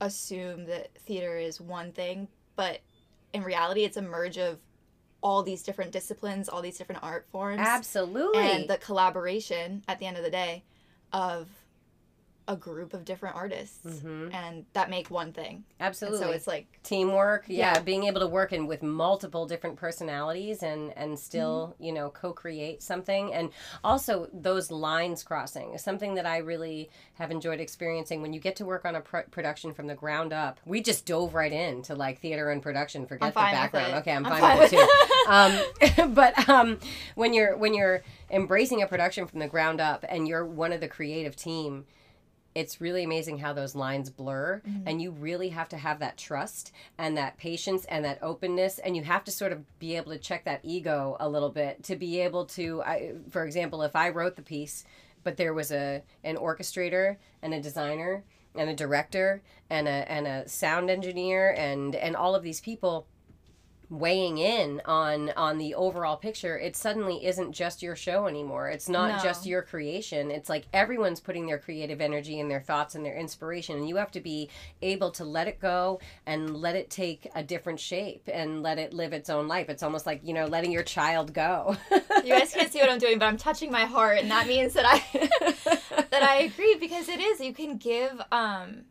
assume 0.00 0.64
that 0.64 0.88
theater 1.00 1.36
is 1.36 1.60
one 1.60 1.92
thing 1.92 2.26
but 2.56 2.80
in 3.34 3.42
reality 3.42 3.84
it's 3.84 3.96
a 3.98 4.02
merge 4.02 4.38
of 4.38 4.58
all 5.22 5.42
these 5.42 5.62
different 5.62 5.92
disciplines 5.92 6.48
all 6.48 6.62
these 6.62 6.78
different 6.78 7.02
art 7.02 7.26
forms 7.30 7.60
absolutely 7.60 8.40
and 8.40 8.68
the 8.70 8.78
collaboration 8.78 9.82
at 9.86 9.98
the 9.98 10.06
end 10.06 10.16
of 10.16 10.24
the 10.24 10.30
day 10.30 10.64
of 11.12 11.48
a 12.48 12.56
group 12.56 12.94
of 12.94 13.04
different 13.04 13.36
artists 13.36 13.78
Mhm. 13.86 14.34
and 14.34 14.64
that 14.72 14.90
make 14.90 15.08
one 15.10 15.32
thing. 15.32 15.64
And 15.78 15.86
absolutely. 15.88 16.18
so 16.18 16.30
it's 16.30 16.46
like 16.48 16.66
teamwork 16.82 17.44
yeah, 17.46 17.74
Yeah. 17.74 17.80
being 17.82 18.04
able 18.04 18.20
to 18.20 18.26
work 18.26 18.52
in 18.52 18.66
with 18.66 18.82
multiple 18.82 19.46
different 19.46 19.76
personalities 19.76 20.62
and 20.62 20.92
and 20.96 21.18
still 21.18 21.74
Mm-hmm. 21.74 21.84
you 21.84 21.92
know 21.92 22.10
co-create 22.10 22.82
something. 22.82 23.32
And 23.32 23.50
also 23.84 24.28
those 24.32 24.70
lines 24.70 25.22
crossing 25.22 25.74
is 25.74 25.82
something 25.82 26.14
that 26.14 26.26
i 26.26 26.38
really 26.38 26.90
have 27.14 27.30
enjoyed 27.30 27.60
experiencing. 27.60 28.20
When 28.22 28.32
you 28.32 28.40
get 28.40 28.56
to 28.56 28.64
work 28.64 28.84
on 28.84 28.96
a 28.96 29.00
pro- 29.00 29.22
production 29.30 29.72
from 29.72 29.86
the 29.86 29.94
ground 29.94 30.32
up 30.32 30.58
we 30.64 30.80
just 30.82 31.06
dove 31.06 31.34
right 31.34 31.52
into 31.52 31.94
like 31.94 32.18
theater 32.20 32.50
and 32.50 32.62
production. 32.62 33.06
Forget 33.06 33.32
the 33.32 33.38
background. 33.40 33.94
okay 33.94 34.12
i'm, 34.12 34.26
I'm 34.26 34.32
fine, 34.32 34.40
fine 34.40 34.58
with 34.58 34.72
it. 34.72 34.78
Too 34.78 35.30
um, 36.08 36.14
but 36.14 36.48
um, 36.48 36.78
when 37.14 37.32
you're 37.32 37.56
when 37.56 37.74
you're 37.74 38.02
embracing 38.30 38.82
a 38.82 38.86
production 38.86 39.26
from 39.26 39.38
the 39.38 39.46
ground 39.48 39.80
up 39.80 40.04
and 40.08 40.26
you're 40.26 40.44
one 40.44 40.72
of 40.72 40.80
the 40.80 40.88
creative 40.88 41.36
team 41.36 41.84
it's 42.54 42.80
really 42.80 43.04
amazing 43.04 43.38
how 43.38 43.52
those 43.52 43.74
lines 43.74 44.10
blur 44.10 44.60
Mm-hmm. 44.66 44.88
and 44.88 45.00
you 45.00 45.10
really 45.12 45.50
have 45.50 45.68
to 45.70 45.76
have 45.76 46.00
that 46.00 46.16
trust 46.18 46.72
and 46.98 47.16
that 47.16 47.36
patience 47.38 47.84
and 47.86 48.04
that 48.04 48.18
openness 48.22 48.78
and 48.78 48.96
you 48.96 49.02
have 49.04 49.24
to 49.24 49.30
sort 49.30 49.52
of 49.52 49.78
be 49.78 49.96
able 49.96 50.12
to 50.12 50.18
check 50.18 50.44
that 50.44 50.60
ego 50.64 51.16
a 51.20 51.28
little 51.28 51.50
bit 51.50 51.82
to 51.84 51.96
be 51.96 52.20
able 52.20 52.44
to 52.46 52.82
I, 52.82 53.12
for 53.30 53.44
example 53.44 53.82
if 53.82 53.94
i 53.94 54.08
wrote 54.08 54.36
the 54.36 54.42
piece 54.42 54.84
but 55.22 55.36
there 55.36 55.54
was 55.54 55.70
a 55.70 56.02
an 56.24 56.36
orchestrator 56.36 57.16
and 57.42 57.54
a 57.54 57.60
designer 57.60 58.24
and 58.56 58.68
a 58.68 58.74
director 58.74 59.42
and 59.68 59.86
a 59.86 60.10
and 60.10 60.26
a 60.26 60.48
sound 60.48 60.90
engineer 60.90 61.54
and 61.56 61.94
and 61.94 62.16
all 62.16 62.34
of 62.34 62.42
these 62.42 62.60
people 62.60 63.06
weighing 63.90 64.38
in 64.38 64.80
on 64.84 65.30
on 65.36 65.58
the 65.58 65.74
overall 65.74 66.16
picture 66.16 66.56
it 66.56 66.76
suddenly 66.76 67.26
isn't 67.26 67.52
just 67.52 67.82
your 67.82 67.96
show 67.96 68.26
anymore. 68.28 68.68
It's 68.68 68.88
not 68.88 69.16
No. 69.16 69.22
just 69.22 69.44
your 69.46 69.62
creation. 69.62 70.30
It's 70.30 70.48
like 70.48 70.64
everyone's 70.72 71.18
putting 71.20 71.46
their 71.46 71.58
creative 71.58 72.00
energy 72.00 72.38
and 72.38 72.48
their 72.50 72.60
thoughts 72.60 72.94
and 72.94 73.04
their 73.04 73.16
inspiration 73.16 73.76
and 73.76 73.88
you 73.88 73.96
have 73.96 74.12
to 74.12 74.20
be 74.20 74.48
able 74.80 75.10
to 75.12 75.24
let 75.24 75.48
it 75.48 75.58
go 75.60 76.00
and 76.24 76.56
let 76.56 76.76
it 76.76 76.88
take 76.88 77.28
a 77.34 77.42
different 77.42 77.80
shape 77.80 78.28
and 78.32 78.62
let 78.62 78.78
it 78.78 78.94
live 78.94 79.12
its 79.12 79.28
own 79.28 79.48
life. 79.48 79.68
It's 79.68 79.82
almost 79.82 80.06
like 80.06 80.20
you 80.22 80.34
know 80.34 80.46
letting 80.46 80.70
your 80.72 80.84
child 80.84 81.34
go. 81.34 81.76
You 82.24 82.34
guys 82.36 82.52
can't 82.52 82.70
see 82.70 82.80
what 82.80 82.90
i'm 82.90 82.98
doing 82.98 83.18
but 83.18 83.24
i'm 83.26 83.38
touching 83.38 83.72
my 83.72 83.86
heart 83.86 84.18
and 84.18 84.30
that 84.30 84.46
means 84.46 84.74
that 84.74 84.84
i 84.86 84.98
that 86.10 86.22
i 86.22 86.36
agree 86.42 86.76
because 86.78 87.08
it 87.08 87.18
is 87.18 87.40
you 87.40 87.54
can 87.54 87.78
give 87.78 88.20
um 88.30 88.82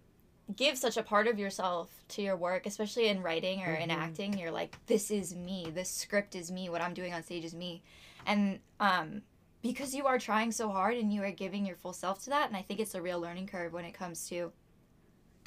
give 0.55 0.77
such 0.77 0.97
a 0.97 1.03
part 1.03 1.27
of 1.27 1.37
yourself 1.37 1.89
to 2.09 2.21
your 2.21 2.35
work, 2.35 2.65
especially 2.65 3.07
in 3.07 3.21
writing 3.21 3.61
or 3.63 3.73
in 3.73 3.89
Mhm. 3.89 3.97
acting. 3.97 4.37
You're 4.37 4.51
like, 4.51 4.75
this 4.87 5.11
is 5.11 5.35
me. 5.35 5.69
This 5.73 5.89
script 5.89 6.35
is 6.35 6.51
me. 6.51 6.69
What 6.69 6.81
I'm 6.81 6.93
doing 6.93 7.13
on 7.13 7.23
stage 7.23 7.45
is 7.45 7.53
me. 7.53 7.83
And 8.25 8.59
um, 8.79 9.21
because 9.61 9.93
you 9.93 10.07
are 10.07 10.17
trying 10.17 10.51
so 10.51 10.69
hard 10.69 10.97
and 10.97 11.13
you 11.13 11.21
are 11.23 11.31
giving 11.31 11.65
your 11.65 11.75
full 11.75 11.93
self 11.93 12.23
to 12.23 12.29
that, 12.31 12.47
and 12.47 12.57
I 12.57 12.61
think 12.63 12.79
it's 12.79 12.95
a 12.95 13.01
real 13.01 13.19
learning 13.19 13.47
curve 13.47 13.73
when 13.73 13.85
it 13.85 13.93
comes 13.93 14.27
to, 14.29 14.51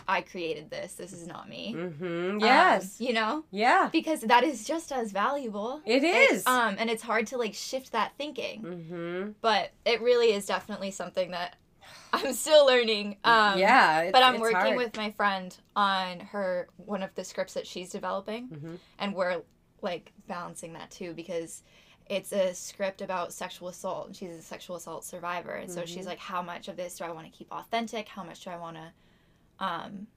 I 0.07 0.21
created 0.21 0.69
this. 0.71 0.95
This 0.95 1.13
is 1.13 1.27
not 1.27 1.49
me. 1.49 1.75
Mm-hmm. 1.77 2.31
Um, 2.35 2.41
Yes. 2.41 3.01
you 3.01 3.13
know, 3.13 3.45
yeah. 3.51 3.89
because 3.93 4.21
that 4.23 4.43
is 4.45 4.65
just 4.67 4.91
as 4.93 5.13
valuable. 5.13 5.81
It 5.85 6.03
It- 6.05 6.33
is. 6.33 6.47
um, 6.47 6.77
and 6.79 6.91
it's 6.91 7.03
hard 7.03 7.27
to 7.29 7.39
like 7.39 7.55
shift 7.55 7.93
that 7.93 8.13
thinking, 8.19 8.63
mm-hmm. 8.63 9.31
but 9.41 9.71
it 9.85 10.01
really 10.01 10.33
is 10.33 10.47
definitely 10.47 10.91
something 10.91 11.31
that 11.33 11.57
I'm 12.13 12.33
still 12.33 12.67
learning. 12.67 13.17
Um, 13.25 13.59
yeah. 13.59 14.11
But 14.11 14.23
I'm 14.23 14.41
working 14.41 14.57
hard. 14.57 14.77
with 14.77 14.97
my 14.97 15.11
friend 15.13 15.57
on 15.77 16.21
her 16.21 16.69
one 16.77 17.03
of 17.03 17.15
the 17.15 17.25
scripts 17.25 17.55
that 17.55 17.67
she's 17.67 17.91
developing, 17.91 18.49
Mhm. 18.49 18.79
and 18.99 19.15
we're 19.15 19.43
like 19.81 20.13
balancing 20.29 20.75
that 20.75 20.91
too 20.91 21.13
because 21.15 21.63
it's 22.07 22.33
a 22.33 22.53
script 22.55 23.01
about 23.01 23.33
sexual 23.33 23.69
assault, 23.69 24.07
and 24.09 24.17
she's 24.17 24.31
a 24.37 24.43
sexual 24.43 24.77
assault 24.77 25.05
survivor, 25.05 25.53
and 25.53 25.71
so 25.71 25.83
Mhm. 25.83 25.87
she's 25.87 26.07
like, 26.07 26.19
how 26.19 26.43
much 26.43 26.69
of 26.69 26.77
this 26.77 26.99
do 26.99 27.05
I 27.05 27.11
want 27.11 27.31
to 27.31 27.37
keep 27.37 27.51
authentic? 27.53 28.09
How 28.09 28.23
much 28.25 28.45
do 28.45 28.51
I 28.51 28.57
want 28.57 28.77
to 28.77 28.93
um, 29.59 30.09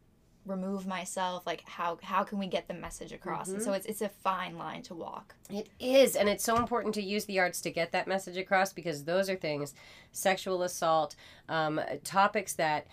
remove 0.45 0.85
myself? 0.87 1.45
Like, 1.45 1.63
how 1.67 1.97
how 2.03 2.23
can 2.23 2.37
we 2.39 2.47
get 2.47 2.67
the 2.67 2.73
message 2.73 3.11
across? 3.11 3.53
And 3.53 3.61
so 3.61 3.71
Mm-hmm. 3.71 3.77
it's 3.77 3.85
it's 3.85 4.01
a 4.01 4.09
fine 4.09 4.57
line 4.57 4.83
to 4.83 4.93
walk. 4.95 5.35
It 5.49 5.69
is, 5.79 6.15
and 6.15 6.27
it's 6.29 6.43
so 6.43 6.57
important 6.57 6.95
to 6.95 7.01
use 7.03 7.25
the 7.25 7.39
arts 7.39 7.61
to 7.61 7.71
get 7.71 7.91
that 7.91 8.07
message 8.07 8.37
across 8.37 8.73
because 8.73 9.03
those 9.03 9.29
are 9.29 9.35
things, 9.35 9.73
sexual 10.11 10.63
assault, 10.63 11.15
um, 11.49 11.79
topics 12.03 12.53
that 12.53 12.87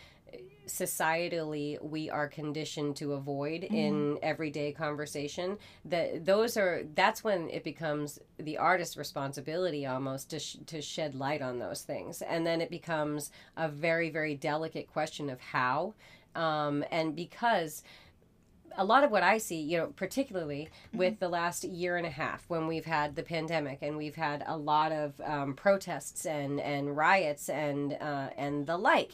societally 0.67 1.83
we 1.83 2.09
are 2.09 2.29
conditioned 2.29 2.95
to 2.97 3.13
avoid 3.15 3.65
in 3.65 4.19
everyday 4.23 4.73
conversation. 4.73 5.59
That 5.85 6.25
those 6.25 6.57
are 6.57 6.85
that's 6.95 7.25
when 7.25 7.51
it 7.51 7.65
becomes 7.65 8.19
the 8.39 8.59
artist's 8.59 8.97
responsibility 8.97 9.87
almost 9.87 10.31
to 10.31 10.39
sh- 10.39 10.57
to 10.67 10.81
shed 10.81 11.15
light 11.15 11.43
on 11.43 11.59
those 11.59 11.83
things, 11.83 12.23
and 12.23 12.47
then 12.47 12.61
it 12.61 12.71
becomes 12.71 13.31
a 13.57 13.69
very 13.69 14.11
very 14.11 14.35
delicate 14.37 14.87
question 14.93 15.29
of 15.31 15.41
how, 15.41 15.95
um, 16.35 16.85
and 16.91 17.15
because 17.15 17.83
a 18.77 18.85
lot 18.85 19.05
of 19.05 19.11
what 19.11 19.23
I 19.23 19.39
see, 19.39 19.61
you 19.61 19.79
know, 19.79 19.87
particularly 19.89 20.69
with 20.93 21.19
the 21.19 21.29
last 21.29 21.65
year 21.65 21.97
and 21.97 22.07
a 22.07 22.11
half 22.11 22.45
when 22.49 22.67
we've 22.67 22.85
had 22.85 23.17
the 23.17 23.23
pandemic 23.23 23.79
and 23.83 23.97
we've 23.97 24.17
had 24.17 24.43
a 24.47 24.57
lot 24.57 24.93
of 24.93 25.21
um, 25.21 25.55
protests 25.55 26.27
and, 26.27 26.61
and 26.61 26.97
riots 26.97 27.49
and 27.49 27.95
uh, 28.01 28.31
and 28.37 28.67
the 28.67 28.77
like. 28.77 29.13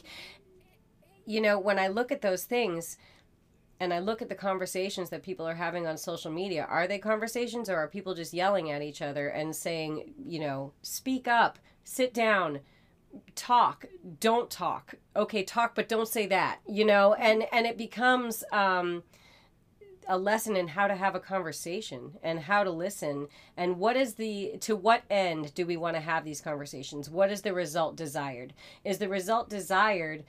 You 1.25 1.41
know, 1.41 1.59
when 1.59 1.77
I 1.77 1.87
look 1.87 2.11
at 2.11 2.21
those 2.21 2.43
things 2.43 2.97
and 3.79 3.93
I 3.93 3.99
look 3.99 4.21
at 4.21 4.29
the 4.29 4.35
conversations 4.35 5.09
that 5.09 5.23
people 5.23 5.47
are 5.47 5.55
having 5.55 5.87
on 5.87 5.97
social 5.97 6.31
media, 6.31 6.65
are 6.69 6.87
they 6.87 6.99
conversations 6.99 7.69
or 7.69 7.77
are 7.77 7.87
people 7.87 8.13
just 8.13 8.33
yelling 8.33 8.71
at 8.71 8.81
each 8.81 9.01
other 9.01 9.29
and 9.29 9.55
saying, 9.55 10.13
you 10.25 10.39
know, 10.39 10.73
speak 10.81 11.27
up, 11.27 11.59
sit 11.83 12.13
down, 12.13 12.59
talk 13.35 13.85
don't 14.19 14.49
talk. 14.49 14.95
Okay 15.15 15.43
talk 15.43 15.75
but 15.75 15.89
don't 15.89 16.07
say 16.07 16.27
that 16.27 16.59
you 16.67 16.85
know? 16.85 17.13
And 17.13 17.45
and 17.51 17.65
it 17.65 17.77
becomes 17.77 18.43
um 18.51 19.03
a 20.09 20.17
lesson 20.17 20.55
in 20.55 20.67
how 20.67 20.87
to 20.87 20.95
have 20.95 21.13
a 21.13 21.19
conversation 21.19 22.17
and 22.23 22.39
how 22.39 22.63
to 22.63 22.71
listen. 22.71 23.27
And 23.55 23.77
what 23.77 23.95
is 23.95 24.15
the 24.15 24.57
to 24.61 24.75
what 24.75 25.03
end 25.09 25.53
do 25.53 25.67
we 25.67 25.77
want 25.77 25.95
to 25.95 26.01
have 26.01 26.25
these 26.25 26.41
conversations? 26.41 27.09
What 27.09 27.31
is 27.31 27.43
the 27.43 27.53
result 27.53 27.95
desired? 27.95 28.53
Is 28.83 28.97
the 28.97 29.07
result 29.07 29.49
desired 29.49 30.23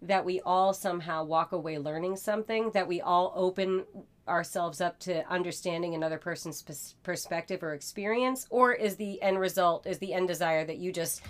that 0.00 0.24
we 0.24 0.40
all 0.40 0.72
somehow 0.72 1.24
walk 1.24 1.52
away 1.52 1.78
learning 1.78 2.16
something 2.16 2.70
that 2.70 2.88
we 2.88 3.00
all 3.00 3.32
open 3.36 3.84
ourselves 4.26 4.80
up 4.80 4.98
to 5.00 5.26
understanding 5.30 5.94
another 5.94 6.18
person's 6.18 6.62
pers- 6.62 6.94
perspective 7.02 7.62
or 7.62 7.74
experience? 7.74 8.46
Or 8.48 8.72
is 8.72 8.96
the 8.96 9.20
end 9.20 9.38
result 9.38 9.86
is 9.86 9.98
the 9.98 10.14
end 10.14 10.28
desire 10.28 10.64
that 10.64 10.78
you 10.78 10.92
just 10.92 11.20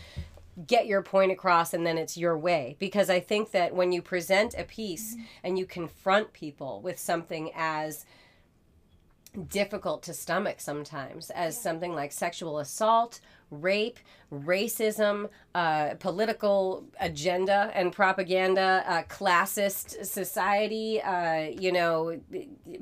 get 0.66 0.86
your 0.86 1.02
point 1.02 1.32
across 1.32 1.74
and 1.74 1.86
then 1.86 1.98
it's 1.98 2.16
your 2.16 2.36
way. 2.38 2.76
Because 2.78 3.10
i 3.10 3.20
think 3.20 3.50
that 3.50 3.74
when 3.74 3.92
you 3.92 4.02
present 4.02 4.54
a 4.56 4.64
piece 4.64 5.16
and 5.42 5.58
you 5.58 5.66
confront 5.66 6.32
people 6.32 6.80
with 6.82 6.98
something 6.98 7.50
as 7.54 8.04
difficult 9.48 10.02
to 10.02 10.14
stomach 10.14 10.60
sometimes 10.60 11.28
as 11.30 11.60
something 11.60 11.94
like 11.94 12.10
sexual 12.10 12.58
assault 12.58 13.20
rape 13.50 13.98
racism 14.32 15.28
uh, 15.54 15.90
political 16.00 16.86
agenda 17.00 17.70
and 17.74 17.92
propaganda 17.92 18.82
uh, 18.86 19.02
classist 19.02 20.06
society 20.06 21.02
uh, 21.02 21.50
you 21.60 21.70
know 21.70 22.18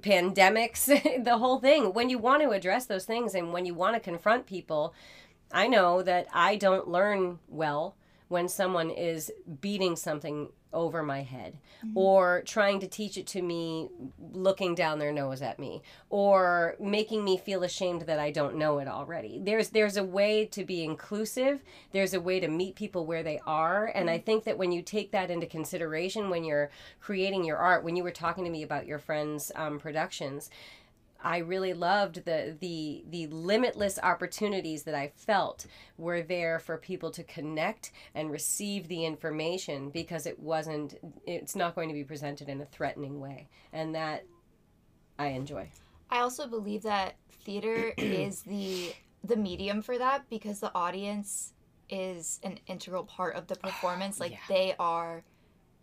pandemics 0.01 0.85
the 1.25 1.39
whole 1.39 1.59
thing. 1.59 1.93
When 1.93 2.09
you 2.09 2.19
want 2.19 2.43
to 2.43 2.51
address 2.51 2.87
those 2.87 3.05
things 3.05 3.35
and 3.35 3.53
when 3.53 3.67
you 3.67 3.75
want 3.75 3.95
to 3.95 4.01
confront 4.01 4.47
people 4.47 4.95
I 5.53 5.69
know 5.69 6.03
that 6.03 6.27
I 6.33 6.57
don't 6.57 6.89
learn 6.89 7.39
well 7.49 7.97
when 8.29 8.49
someone 8.49 8.91
is 8.91 9.31
beating 9.61 9.97
something 9.97 10.49
over 10.73 11.03
my 11.03 11.23
head 11.23 11.57
or 11.95 12.43
trying 12.47 12.81
to 12.81 12.87
teach 12.89 13.17
it 13.17 13.27
to 13.29 13.41
me 13.41 13.89
looking 14.33 14.75
down 14.75 14.99
their 14.99 15.13
nose 15.13 15.41
at 15.41 15.59
me 15.59 15.83
or 16.11 16.75
making 16.81 17.23
me 17.23 17.37
feel 17.37 17.63
ashamed 17.63 18.03
that 18.03 18.19
I 18.19 18.31
don't 18.31 18.57
know 18.57 18.79
it 18.79 18.89
already. 18.89 19.41
There's 19.43 19.69
there's 19.69 19.97
a 19.97 20.03
way 20.03 20.47
to 20.47 20.65
be 20.65 20.83
inclusive. 20.83 21.63
There's 21.93 22.15
a 22.15 22.21
way 22.21 22.41
to 22.41 22.49
meet 22.49 22.75
people 22.75 23.07
where 23.07 23.23
they 23.23 23.41
are 23.47 23.93
and 23.95 24.11
I 24.11 24.19
think 24.19 24.45
that 24.45 24.59
when 24.59 24.73
you 24.73 24.83
take 24.83 25.13
that 25.13 25.31
into 25.31 25.47
consideration 25.47 26.29
when 26.29 26.45
you're 26.45 26.71
creating 27.01 27.45
your 27.45 27.59
art, 27.59 27.85
when 27.85 27.95
you 27.95 28.03
were 28.03 28.11
talking 28.11 28.45
to 28.45 28.51
me 28.51 28.63
about 28.63 28.87
your 28.87 28.99
friends 28.99 29.53
um, 29.55 29.79
productions, 29.79 30.51
I 31.25 31.39
really 31.39 31.73
loved 31.73 32.25
the 32.27 32.57
the 32.61 33.05
the 33.09 33.27
limitless 33.29 33.99
opportunities 34.03 34.83
that 34.85 34.95
I 34.95 35.09
felt 35.17 35.67
were 35.97 36.23
there 36.23 36.59
for 36.59 36.77
people 36.77 37.11
to 37.13 37.25
connect 37.25 37.93
and 38.15 38.31
receive 38.31 38.89
the 38.89 39.05
information 39.07 39.89
because 39.89 40.27
it 40.27 40.39
wasn't 40.39 40.99
it's 41.27 41.57
not 41.57 41.75
going 41.75 41.89
to 41.89 41.95
be 41.95 42.05
presented 42.05 42.49
in 42.51 42.61
a 42.61 42.67
threatening 42.67 43.21
way 43.21 43.49
and 43.73 43.95
that 43.95 44.25
I 45.19 45.29
enjoy. 45.29 45.71
I 46.11 46.21
also 46.21 46.47
believe 46.47 46.83
that 46.83 47.17
theater 47.45 47.95
is 47.99 48.43
the 48.43 48.95
the 49.25 49.37
medium 49.37 49.81
for 49.81 49.97
that 49.97 50.29
because 50.29 50.61
the 50.61 50.73
audience 50.75 51.55
is 51.89 52.39
an 52.43 52.59
integral 52.67 53.05
part 53.05 53.35
of 53.35 53.47
the 53.47 53.57
performance. 53.57 54.21
Like 54.21 54.33
yeah. 54.33 54.39
they 54.49 54.75
are 54.79 55.25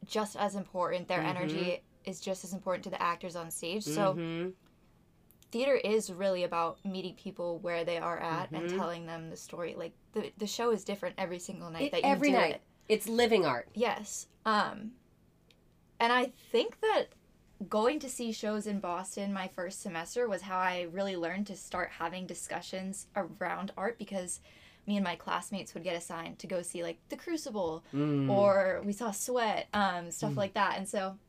just 0.06 0.36
as 0.36 0.56
important. 0.56 1.08
Their 1.08 1.22
Mhm. 1.22 1.30
energy 1.30 1.84
is 2.06 2.20
just 2.20 2.44
as 2.44 2.54
important 2.54 2.84
to 2.84 2.90
the 2.90 3.02
actors 3.02 3.36
on 3.36 3.50
stage. 3.52 3.84
So 3.84 4.16
Mhm. 4.16 4.54
Theater 5.52 5.76
is 5.76 6.12
really 6.12 6.44
about 6.44 6.84
meeting 6.86 7.16
people 7.16 7.60
where 7.60 7.84
they 7.84 7.98
are 7.98 8.18
at 8.20 8.52
and 8.52 8.70
Mhm. 8.70 8.78
telling 8.78 9.06
them 9.06 9.30
the 9.30 9.38
story. 9.38 9.76
Like 9.76 9.94
the 10.14 10.32
the 10.38 10.48
show 10.48 10.72
is 10.72 10.84
different 10.84 11.16
every 11.18 11.40
single 11.40 11.70
night 11.70 11.84
It- 11.84 11.92
that 11.92 12.04
you 12.04 12.10
every 12.10 12.30
do 12.32 12.38
night. 12.38 12.56
it. 12.56 12.62
It's 12.88 13.08
living 13.08 13.46
art. 13.46 13.68
Yes. 13.74 14.28
Um 14.46 14.94
and 16.00 16.12
I 16.12 16.32
think 16.52 16.80
that 16.82 17.08
going 17.70 18.00
to 18.00 18.10
see 18.10 18.32
shows 18.32 18.66
in 18.66 18.80
Boston 18.80 19.32
my 19.32 19.48
first 19.48 19.82
semester 19.82 20.28
was 20.28 20.42
how 20.44 20.58
I 20.58 20.88
really 20.92 21.16
learned 21.16 21.46
to 21.48 21.56
start 21.56 21.92
having 22.00 22.26
discussions 22.26 23.08
around 23.16 23.72
art 23.78 23.98
because 24.00 24.40
me 24.88 24.98
and 24.98 25.04
my 25.04 25.16
classmates 25.16 25.76
would 25.76 25.84
get 25.84 25.96
assigned 25.96 26.40
to 26.40 26.48
go 26.48 26.64
see 26.64 26.82
like 26.82 26.98
The 27.10 27.18
Crucible 27.18 27.84
Mm. 27.94 28.32
or 28.32 28.82
we 28.84 28.94
saw 28.94 29.12
Sweat, 29.12 29.68
um, 29.74 30.10
stuff 30.10 30.36
like 30.36 30.54
that. 30.56 30.78
And 30.80 30.90
so 30.90 31.20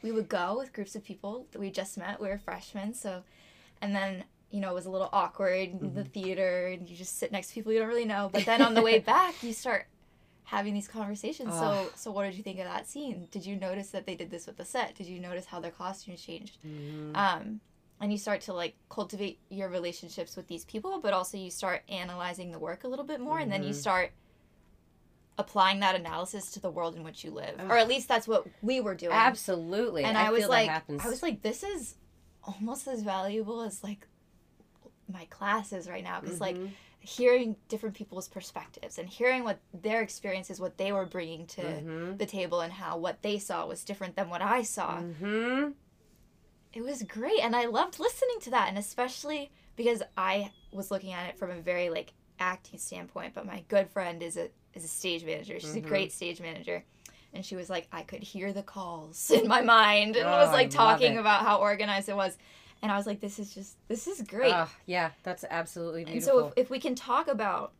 we 0.00 0.12
would 0.12 0.28
go 0.28 0.56
with 0.56 0.72
groups 0.72 0.94
of 0.94 1.02
people 1.02 1.46
that 1.50 1.58
we 1.58 1.72
just 1.72 1.98
met. 1.98 2.20
We 2.20 2.28
were 2.28 2.38
freshmen, 2.38 2.94
so 2.94 3.24
and 3.82 3.94
then 3.94 4.24
you 4.50 4.60
know 4.60 4.70
it 4.70 4.74
was 4.74 4.86
a 4.86 4.90
little 4.90 5.10
awkward 5.12 5.70
in 5.80 5.94
the 5.94 6.04
theater, 6.04 6.68
and 6.68 6.88
you 6.88 6.96
just 6.96 7.18
sit 7.18 7.32
next 7.32 7.48
to 7.48 7.54
people 7.54 7.72
you 7.72 7.78
don't 7.78 7.88
really 7.88 8.04
know. 8.04 8.30
But 8.32 8.44
then 8.46 8.62
on 8.62 8.74
the 8.74 8.82
way 8.82 8.98
back, 9.14 9.42
you 9.42 9.52
start 9.52 9.86
having 10.44 10.72
these 10.74 10.88
conversations. 10.88 11.52
So 11.54 11.90
so 11.94 12.10
what 12.10 12.24
did 12.24 12.34
you 12.34 12.42
think 12.42 12.58
of 12.58 12.64
that 12.64 12.86
scene? 12.88 13.28
Did 13.30 13.44
you 13.44 13.56
notice 13.56 13.90
that 13.90 14.06
they 14.06 14.14
did 14.14 14.30
this 14.30 14.46
with 14.46 14.56
the 14.56 14.64
set? 14.64 14.94
Did 14.94 15.06
you 15.06 15.20
notice 15.20 15.46
how 15.46 15.60
their 15.60 15.70
costumes 15.70 16.22
changed? 16.22 16.58
Mhm. 16.66 17.14
Um, 17.16 17.60
and 18.00 18.12
you 18.12 18.18
start 18.18 18.40
to 18.42 18.52
like 18.52 18.76
cultivate 18.88 19.40
your 19.50 19.68
relationships 19.68 20.36
with 20.36 20.46
these 20.46 20.64
people, 20.64 21.00
but 21.00 21.12
also 21.12 21.36
you 21.36 21.50
start 21.50 21.82
analyzing 21.88 22.52
the 22.52 22.58
work 22.58 22.84
a 22.84 22.88
little 22.88 23.04
bit 23.04 23.20
more, 23.20 23.38
and 23.40 23.50
then 23.52 23.62
you 23.62 23.70
Mhm. 23.70 23.74
start 23.74 24.12
applying 25.36 25.80
that 25.80 25.94
analysis 25.94 26.50
to 26.52 26.60
the 26.60 26.70
world 26.70 26.96
in 26.96 27.04
which 27.04 27.22
you 27.24 27.30
live, 27.30 27.54
Ugh. 27.58 27.70
or 27.70 27.76
at 27.76 27.86
least 27.86 28.08
that's 28.08 28.26
what 28.26 28.46
we 28.62 28.80
were 28.80 28.94
doing. 28.94 29.12
Absolutely. 29.12 30.02
And 30.04 30.18
I, 30.18 30.30
was 30.30 30.40
feel 30.42 30.48
like, 30.48 30.66
that 30.66 30.72
happens. 30.72 31.04
I 31.04 31.08
was 31.08 31.22
like, 31.22 31.42
this 31.42 31.62
is 31.62 31.94
almost 32.48 32.88
as 32.88 33.02
valuable 33.02 33.60
as 33.62 33.82
like 33.82 34.06
my 35.12 35.24
classes 35.26 35.88
right 35.88 36.04
now, 36.04 36.20
because 36.20 36.40
like 36.40 36.56
Mhm. 36.56 36.70
hearing 37.00 37.56
different 37.68 37.94
people's 37.94 38.28
perspectives 38.28 38.98
and 38.98 39.08
hearing 39.08 39.44
what 39.44 39.58
their 39.72 40.02
experiences, 40.02 40.60
what 40.60 40.76
they 40.78 40.92
were 40.92 41.06
bringing 41.06 41.46
to 41.46 41.62
Mhm. 41.62 42.18
the 42.18 42.26
table, 42.26 42.60
and 42.60 42.72
how 42.72 42.96
what 42.98 43.22
they 43.22 43.38
saw 43.38 43.66
was 43.66 43.84
different 43.84 44.16
than 44.16 44.28
what 44.28 44.42
I 44.42 44.62
saw 44.62 45.02
Mhm. 45.02 45.74
it 46.74 46.82
was 46.82 47.02
great 47.04 47.40
and 47.40 47.56
i 47.56 47.64
loved 47.64 47.98
listening 47.98 48.38
to 48.40 48.50
that 48.50 48.68
and 48.68 48.76
especially 48.76 49.50
because 49.74 50.02
i 50.18 50.52
was 50.70 50.90
looking 50.90 51.12
at 51.14 51.26
it 51.28 51.38
from 51.38 51.50
a 51.50 51.60
very 51.60 51.88
like 51.88 52.12
acting 52.38 52.78
standpoint 52.78 53.32
but 53.34 53.46
my 53.46 53.64
good 53.68 53.88
friend 53.88 54.22
is 54.22 54.36
a 54.36 54.50
is 54.74 54.84
a 54.84 54.88
stage 54.88 55.24
manager 55.24 55.58
she's 55.58 55.74
a 55.76 55.80
great 55.80 56.12
stage 56.12 56.40
manager 56.42 56.84
and 57.38 57.46
she 57.46 57.54
was 57.54 57.70
like, 57.70 57.86
I 57.92 58.02
could 58.02 58.24
hear 58.24 58.52
the 58.52 58.64
calls 58.64 59.30
in 59.38 59.46
my 59.46 59.62
mind, 59.62 60.16
and 60.16 60.26
Oh, 60.26 60.38
was 60.38 60.48
like 60.52 60.74
love 60.74 60.98
talking 60.98 61.18
about 61.18 61.42
how 61.42 61.58
organized 61.60 62.08
it 62.08 62.16
was, 62.16 62.36
and 62.82 62.90
I 62.90 62.96
was 62.96 63.06
like, 63.06 63.20
this 63.20 63.38
is 63.38 63.54
just 63.54 63.76
this 63.86 64.08
is 64.08 64.22
great. 64.22 64.52
Oh, 64.52 64.68
yeah, 64.86 65.10
that's 65.22 65.44
absolutely 65.48 66.04
beautiful. 66.04 66.38
and 66.38 66.46
so 66.46 66.52
if, 66.56 66.64
if 66.64 66.70
we 66.70 66.80
can 66.80 66.96
talk 66.96 67.28
about 67.28 67.74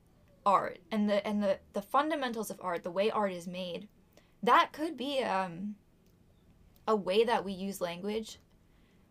art 0.47 0.79
and 0.93 1.11
the 1.11 1.27
and 1.27 1.43
the 1.43 1.59
the 1.73 1.83
fundamentals 1.83 2.51
of 2.51 2.61
art, 2.63 2.85
the 2.85 2.91
way 2.93 3.11
art 3.11 3.33
is 3.33 3.49
made, 3.49 3.89
that 4.45 4.71
could 4.73 4.97
be 4.97 5.25
um 5.25 5.75
a 6.87 6.95
way 6.95 7.25
that 7.25 7.45
we 7.45 7.53
use 7.53 7.81
language 7.81 8.39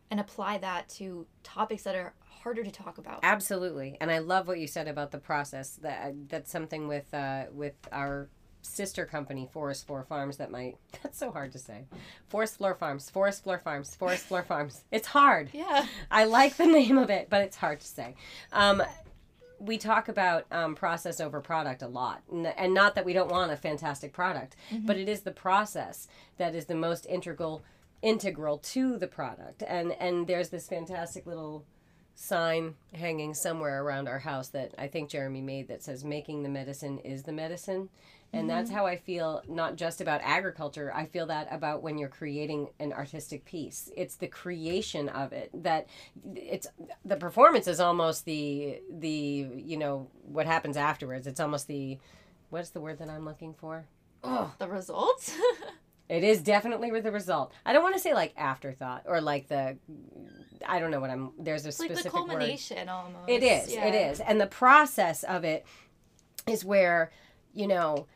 and 0.09 0.19
apply 0.21 0.57
that 0.59 0.87
to 0.87 1.27
topics 1.43 1.83
that 1.83 1.93
are 1.93 2.13
harder 2.41 2.63
to 2.63 2.71
talk 2.71 2.97
about. 2.97 3.19
Absolutely, 3.23 3.97
and 3.99 4.09
I 4.09 4.19
love 4.19 4.47
what 4.47 4.59
you 4.59 4.67
said 4.67 4.87
about 4.87 5.11
the 5.11 5.17
process. 5.17 5.71
That 5.81 6.29
that's 6.29 6.49
something 6.49 6.87
with 6.87 7.13
uh, 7.13 7.47
with 7.51 7.75
our 7.91 8.29
sister 8.61 9.05
company, 9.05 9.47
Forest 9.51 9.87
Floor 9.87 10.03
Farms. 10.03 10.37
That 10.37 10.51
might 10.51 10.77
that's 11.03 11.17
so 11.17 11.31
hard 11.31 11.51
to 11.53 11.59
say. 11.59 11.85
Forest 12.29 12.57
Floor 12.57 12.75
Farms, 12.75 13.09
Forest 13.09 13.43
Floor 13.43 13.59
Farms, 13.59 13.95
Forest 13.95 14.25
Floor 14.25 14.43
Farms. 14.43 14.83
It's 14.91 15.07
hard. 15.07 15.49
Yeah. 15.53 15.85
I 16.11 16.25
like 16.25 16.57
the 16.57 16.65
name 16.67 16.97
of 16.97 17.09
it, 17.09 17.27
but 17.29 17.41
it's 17.41 17.57
hard 17.57 17.79
to 17.79 17.87
say. 17.87 18.15
Um, 18.51 18.83
we 19.59 19.77
talk 19.77 20.07
about 20.07 20.45
um, 20.51 20.75
process 20.75 21.19
over 21.19 21.41
product 21.41 21.81
a 21.81 21.87
lot, 21.87 22.21
and 22.31 22.73
not 22.73 22.95
that 22.95 23.05
we 23.05 23.13
don't 23.13 23.31
want 23.31 23.51
a 23.51 23.57
fantastic 23.57 24.13
product, 24.13 24.55
but 24.71 24.97
it 24.97 25.09
is 25.09 25.21
the 25.21 25.31
process 25.31 26.07
that 26.37 26.53
is 26.53 26.65
the 26.65 26.75
most 26.75 27.05
integral 27.07 27.63
integral 28.01 28.59
to 28.59 28.97
the 28.97 29.07
product. 29.07 29.63
And 29.67 29.93
and 29.93 30.27
there's 30.27 30.49
this 30.49 30.67
fantastic 30.67 31.25
little 31.25 31.65
sign 32.15 32.75
hanging 32.93 33.33
somewhere 33.33 33.83
around 33.83 34.07
our 34.07 34.19
house 34.19 34.49
that 34.49 34.73
I 34.77 34.87
think 34.87 35.09
Jeremy 35.09 35.41
made 35.41 35.67
that 35.67 35.83
says 35.83 36.03
"Making 36.03 36.43
the 36.43 36.49
medicine 36.49 36.99
is 36.99 37.23
the 37.23 37.33
medicine." 37.33 37.89
And 38.33 38.41
mm-hmm. 38.41 38.49
that's 38.49 38.69
how 38.69 38.85
I 38.85 38.97
feel 38.97 39.41
not 39.47 39.77
just 39.77 40.01
about 40.01 40.21
agriculture. 40.23 40.91
I 40.93 41.05
feel 41.05 41.27
that 41.27 41.47
about 41.49 41.81
when 41.81 41.97
you're 41.97 42.09
creating 42.09 42.69
an 42.79 42.91
artistic 42.91 43.45
piece. 43.45 43.89
It's 43.95 44.15
the 44.15 44.27
creation 44.27 45.07
of 45.09 45.31
it 45.31 45.49
that 45.63 45.87
it's 46.35 46.67
the 47.05 47.15
performance 47.15 47.67
is 47.67 47.79
almost 47.79 48.25
the 48.25 48.81
the 48.91 49.47
you 49.55 49.77
know 49.77 50.09
what 50.23 50.45
happens 50.45 50.75
afterwards. 50.75 51.25
It's 51.25 51.39
almost 51.39 51.67
the 51.67 51.97
what's 52.49 52.71
the 52.71 52.81
word 52.81 52.99
that 52.99 53.09
I'm 53.09 53.25
looking 53.25 53.53
for? 53.53 53.85
Oh, 54.23 54.53
The 54.59 54.67
results? 54.67 55.33
it 56.09 56.23
is 56.23 56.41
definitely 56.41 56.91
with 56.91 57.03
the 57.03 57.11
result. 57.11 57.53
I 57.65 57.73
don't 57.73 57.83
want 57.83 57.95
to 57.95 58.01
say 58.01 58.13
like 58.13 58.33
afterthought 58.35 59.03
or 59.05 59.21
like 59.21 59.47
the 59.47 59.77
I 60.67 60.79
don't 60.79 60.91
know 60.91 60.99
what 60.99 61.09
I'm 61.09 61.31
there's 61.39 61.65
a 61.65 61.69
it's 61.69 61.79
like 61.79 61.91
specific 61.91 62.11
the 62.11 62.19
word. 62.19 62.27
culmination 62.29 62.89
almost. 62.89 63.29
It 63.29 63.43
is. 63.43 63.73
Yeah. 63.73 63.85
It 63.85 63.95
is. 64.11 64.19
And 64.19 64.39
the 64.39 64.47
process 64.47 65.23
of 65.23 65.43
it 65.43 65.65
is 66.47 66.65
where, 66.65 67.11
you 67.53 67.67
know, 67.67 67.95
y- 67.97 68.07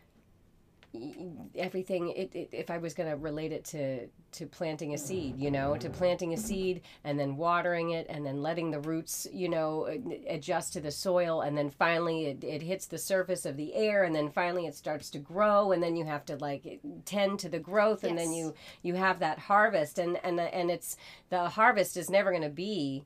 everything 1.55 2.09
it, 2.09 2.29
it, 2.33 2.49
if 2.51 2.69
i 2.69 2.77
was 2.77 2.93
going 2.93 3.09
to 3.09 3.15
relate 3.15 3.53
it 3.53 3.63
to 3.63 4.07
to 4.31 4.45
planting 4.45 4.93
a 4.93 4.97
seed 4.97 5.37
you 5.37 5.49
know 5.49 5.77
to 5.77 5.89
planting 5.89 6.33
a 6.33 6.37
seed 6.37 6.81
and 7.05 7.17
then 7.17 7.37
watering 7.37 7.91
it 7.91 8.05
and 8.09 8.25
then 8.25 8.41
letting 8.41 8.71
the 8.71 8.79
roots 8.81 9.25
you 9.31 9.47
know 9.47 9.87
adjust 10.27 10.73
to 10.73 10.81
the 10.81 10.91
soil 10.91 11.41
and 11.41 11.57
then 11.57 11.69
finally 11.69 12.25
it, 12.25 12.43
it 12.43 12.61
hits 12.61 12.87
the 12.87 12.97
surface 12.97 13.45
of 13.45 13.55
the 13.55 13.73
air 13.73 14.03
and 14.03 14.13
then 14.13 14.29
finally 14.29 14.65
it 14.65 14.75
starts 14.75 15.09
to 15.09 15.17
grow 15.17 15.71
and 15.71 15.81
then 15.81 15.95
you 15.95 16.03
have 16.03 16.25
to 16.25 16.35
like 16.37 16.81
tend 17.05 17.39
to 17.39 17.47
the 17.47 17.59
growth 17.59 18.03
and 18.03 18.17
then 18.17 18.33
you 18.33 18.53
you 18.81 18.95
have 18.95 19.19
that 19.19 19.39
harvest 19.39 19.97
and 19.97 20.19
and 20.23 20.39
and 20.39 20.69
it's 20.69 20.97
the 21.29 21.47
harvest 21.49 21.95
is 21.95 22.09
never 22.09 22.31
going 22.31 22.43
to 22.43 22.49
be 22.49 23.03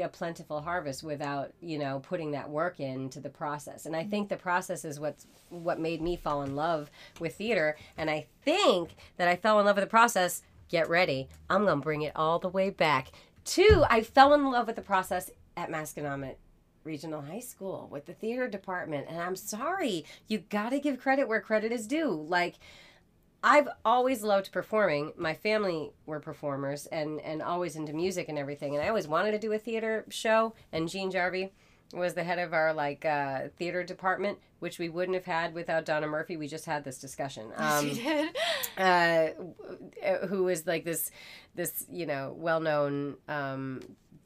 a 0.00 0.08
plentiful 0.08 0.60
harvest 0.60 1.02
without 1.02 1.52
you 1.60 1.78
know 1.78 2.00
putting 2.00 2.30
that 2.32 2.48
work 2.48 2.80
into 2.80 3.20
the 3.20 3.28
process. 3.28 3.86
And 3.86 3.96
i 3.96 4.04
think 4.04 4.28
the 4.28 4.36
process 4.36 4.84
is 4.84 5.00
what's 5.00 5.26
what 5.48 5.80
made 5.80 6.00
me 6.00 6.16
fall 6.16 6.42
in 6.42 6.56
love 6.56 6.90
with 7.18 7.36
theater. 7.36 7.76
And 7.96 8.10
i 8.10 8.26
think 8.44 8.90
that 9.16 9.28
i 9.28 9.36
fell 9.36 9.58
in 9.60 9.66
love 9.66 9.76
with 9.76 9.84
the 9.84 9.90
process 9.90 10.42
get 10.68 10.88
ready 10.88 11.28
i'm 11.48 11.64
gonna 11.64 11.80
bring 11.80 12.02
it 12.02 12.12
all 12.16 12.38
the 12.38 12.48
way 12.48 12.70
back. 12.70 13.12
To 13.44 13.84
i 13.88 14.02
fell 14.02 14.34
in 14.34 14.50
love 14.50 14.66
with 14.66 14.76
the 14.76 14.82
process 14.82 15.30
at 15.56 15.70
masconomet 15.70 16.36
regional 16.82 17.20
high 17.20 17.40
school 17.40 17.88
with 17.90 18.06
the 18.06 18.14
theater 18.14 18.48
department. 18.48 19.06
And 19.08 19.20
i'm 19.20 19.36
sorry 19.36 20.04
you 20.28 20.38
gotta 20.38 20.78
give 20.78 21.00
credit 21.00 21.28
where 21.28 21.40
credit 21.40 21.72
is 21.72 21.86
due. 21.86 22.10
Like 22.10 22.56
I've 23.42 23.68
always 23.84 24.22
loved 24.22 24.52
performing. 24.52 25.12
My 25.16 25.34
family 25.34 25.92
were 26.06 26.20
performers 26.20 26.86
and 26.86 27.20
and 27.20 27.42
always 27.42 27.76
into 27.76 27.92
music 27.92 28.28
and 28.28 28.38
everything. 28.38 28.74
And 28.74 28.84
I 28.84 28.88
always 28.88 29.08
wanted 29.08 29.32
to 29.32 29.38
do 29.38 29.52
a 29.52 29.58
theater 29.58 30.04
show. 30.10 30.54
And 30.72 30.88
Jean 30.88 31.10
Jarvie 31.10 31.52
was 31.92 32.14
the 32.14 32.22
head 32.22 32.38
of 32.38 32.52
our 32.52 32.72
like 32.72 33.04
uh, 33.04 33.48
theater 33.58 33.82
department, 33.82 34.38
which 34.60 34.78
we 34.78 34.88
wouldn't 34.88 35.14
have 35.14 35.24
had 35.24 35.54
without 35.54 35.84
Donna 35.84 36.06
Murphy. 36.06 36.36
We 36.36 36.46
just 36.48 36.66
had 36.66 36.84
this 36.84 36.98
discussion. 36.98 37.50
Um, 37.56 37.88
she 37.88 37.94
did. 38.02 38.36
uh, 38.76 39.28
who 40.28 40.48
is 40.48 40.66
like 40.66 40.84
this 40.84 41.10
this 41.54 41.86
you 41.90 42.06
know 42.06 42.34
well 42.36 42.60
known 42.60 43.16
um, 43.28 43.80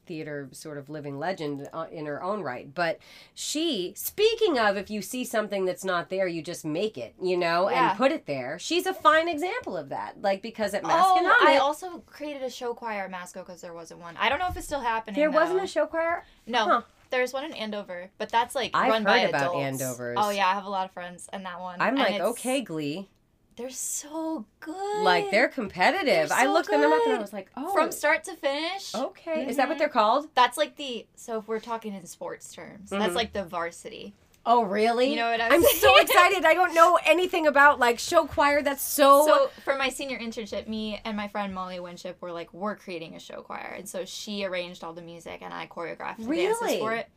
theater 0.05 0.47
sort 0.51 0.77
of 0.77 0.89
living 0.89 1.17
legend 1.19 1.67
uh, 1.73 1.85
in 1.91 2.05
her 2.05 2.21
own 2.23 2.41
right. 2.41 2.73
But 2.73 2.99
she, 3.33 3.93
speaking 3.95 4.57
of, 4.59 4.77
if 4.77 4.89
you 4.89 5.01
see 5.01 5.23
something 5.25 5.65
that's 5.65 5.83
not 5.83 6.09
there, 6.09 6.27
you 6.27 6.41
just 6.41 6.65
make 6.65 6.97
it, 6.97 7.15
you 7.21 7.37
know, 7.37 7.69
Yeah. 7.69 7.89
and 7.89 7.97
put 7.97 8.11
it 8.11 8.25
there. 8.25 8.57
She's 8.59 8.85
a 8.85 8.93
fine 8.93 9.27
example 9.27 9.75
of 9.77 9.89
that. 9.89 10.21
Like 10.21 10.41
because 10.41 10.73
at 10.73 10.81
Oh, 10.83 11.37
I 11.41 11.57
also 11.57 11.99
created 12.05 12.43
a 12.43 12.49
show 12.49 12.73
choir 12.73 13.03
at 13.05 13.11
Masco 13.11 13.41
because 13.43 13.61
there 13.61 13.73
wasn't 13.73 14.01
one. 14.01 14.15
I 14.17 14.29
don't 14.29 14.39
know 14.39 14.47
if 14.47 14.57
it's 14.57 14.65
still 14.67 14.81
happening. 14.81 15.15
there 15.19 15.31
wasn't 15.31 15.63
a 15.63 15.67
show 15.67 15.85
choir. 15.87 16.23
No, 16.47 16.65
Huh. 16.65 16.81
there's 17.09 17.33
one 17.33 17.45
in 17.45 17.53
Andover, 17.53 18.09
but 18.17 18.29
that's 18.29 18.55
like 18.55 18.71
I've 18.73 18.91
run 18.91 19.03
by 19.03 19.19
heard 19.19 19.29
about 19.29 19.55
adults. 19.55 19.81
Andovers. 19.81 20.15
Oh 20.17 20.29
yeah, 20.29 20.47
I 20.47 20.53
have 20.53 20.65
a 20.65 20.69
lot 20.69 20.85
of 20.85 20.91
friends 20.91 21.27
in 21.33 21.43
that 21.43 21.59
one. 21.59 21.81
I'm 21.81 21.97
and 21.97 21.99
like, 21.99 22.21
okay, 22.21 22.61
Glee. 22.61 23.09
They're 23.55 23.69
so 23.69 24.45
good. 24.59 25.03
Like 25.03 25.31
they're 25.31 25.47
competitive. 25.47 26.29
They're 26.29 26.37
I 26.37 26.43
so 26.45 26.53
looked 26.53 26.69
them 26.69 26.81
up 26.91 27.01
and 27.05 27.13
I 27.15 27.19
was 27.21 27.33
like, 27.33 27.49
oh, 27.55 27.73
from 27.73 27.91
start 27.91 28.23
to 28.25 28.35
finish. 28.35 28.93
okay. 28.93 29.47
Is 29.47 29.57
that 29.57 29.67
what 29.67 29.75
Mhm. 29.75 29.79
they're 29.79 29.89
called? 29.89 30.29
That's 30.35 30.57
like 30.57 30.75
the 30.75 31.05
so 31.15 31.37
if 31.39 31.47
we're 31.47 31.59
talking 31.59 31.93
in 31.93 32.05
sports 32.05 32.53
terms, 32.53 32.89
Mhm. 32.89 32.99
that's 32.99 33.15
like 33.15 33.33
the 33.33 33.43
varsity. 33.45 34.13
Oh, 34.47 34.61
really? 34.63 35.09
You 35.09 35.15
know 35.15 35.31
what 35.31 35.41
I'm 35.41 35.53
I'm 35.53 35.63
so 35.63 35.97
excited. 35.97 36.45
I 36.45 36.53
don't 36.53 36.75
know 36.75 36.99
anything 37.03 37.47
about 37.47 37.79
like 37.79 37.97
show 37.97 38.27
choir. 38.27 38.61
That's 38.61 38.83
so. 38.83 39.25
So 39.25 39.49
for 39.63 39.75
my 39.75 39.89
senior 39.89 40.19
internship, 40.19 40.67
me 40.67 41.01
and 41.03 41.17
my 41.17 41.27
friend 41.27 41.53
Molly 41.55 41.79
Winship 41.79 42.21
were 42.21 42.31
like, 42.31 42.53
we're 42.53 42.75
creating 42.75 43.15
a 43.15 43.19
show 43.19 43.41
choir, 43.41 43.73
and 43.75 43.89
so 43.89 44.05
she 44.05 44.43
arranged 44.45 44.83
all 44.83 44.93
the 44.93 45.01
music 45.01 45.39
and 45.41 45.51
I 45.53 45.65
choreographed 45.65 46.17
the 46.17 46.35
dances 46.35 46.77
for 46.79 46.93
it. 46.93 47.09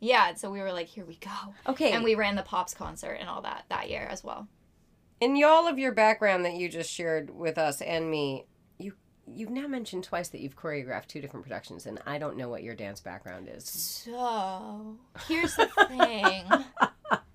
Yeah, 0.00 0.34
so 0.34 0.50
we 0.50 0.60
were 0.60 0.72
like, 0.72 0.88
here 0.88 1.06
we 1.06 1.16
go, 1.16 1.30
okay. 1.68 1.92
and 1.92 2.04
we 2.04 2.16
ran 2.16 2.34
the 2.34 2.42
pops 2.42 2.74
concert 2.74 3.14
and 3.18 3.30
all 3.30 3.40
that 3.42 3.64
that 3.70 3.88
year 3.88 4.06
as 4.10 4.22
well. 4.22 4.46
In 5.20 5.42
all 5.44 5.66
of 5.68 5.78
your 5.78 5.92
background 5.92 6.44
that 6.44 6.54
you 6.54 6.68
just 6.68 6.90
shared 6.90 7.30
with 7.30 7.56
us 7.58 7.80
and 7.80 8.10
me, 8.10 8.46
you 8.78 8.94
you've 9.26 9.50
now 9.50 9.66
mentioned 9.66 10.04
twice 10.04 10.28
that 10.28 10.40
you've 10.40 10.56
choreographed 10.56 11.06
two 11.06 11.20
different 11.20 11.44
productions, 11.44 11.86
and 11.86 12.00
I 12.06 12.18
don't 12.18 12.36
know 12.36 12.48
what 12.48 12.62
your 12.62 12.74
dance 12.74 13.00
background 13.00 13.48
is. 13.52 13.64
So 13.64 14.96
here's 15.28 15.54
the 15.56 15.66
thing. 15.88 16.44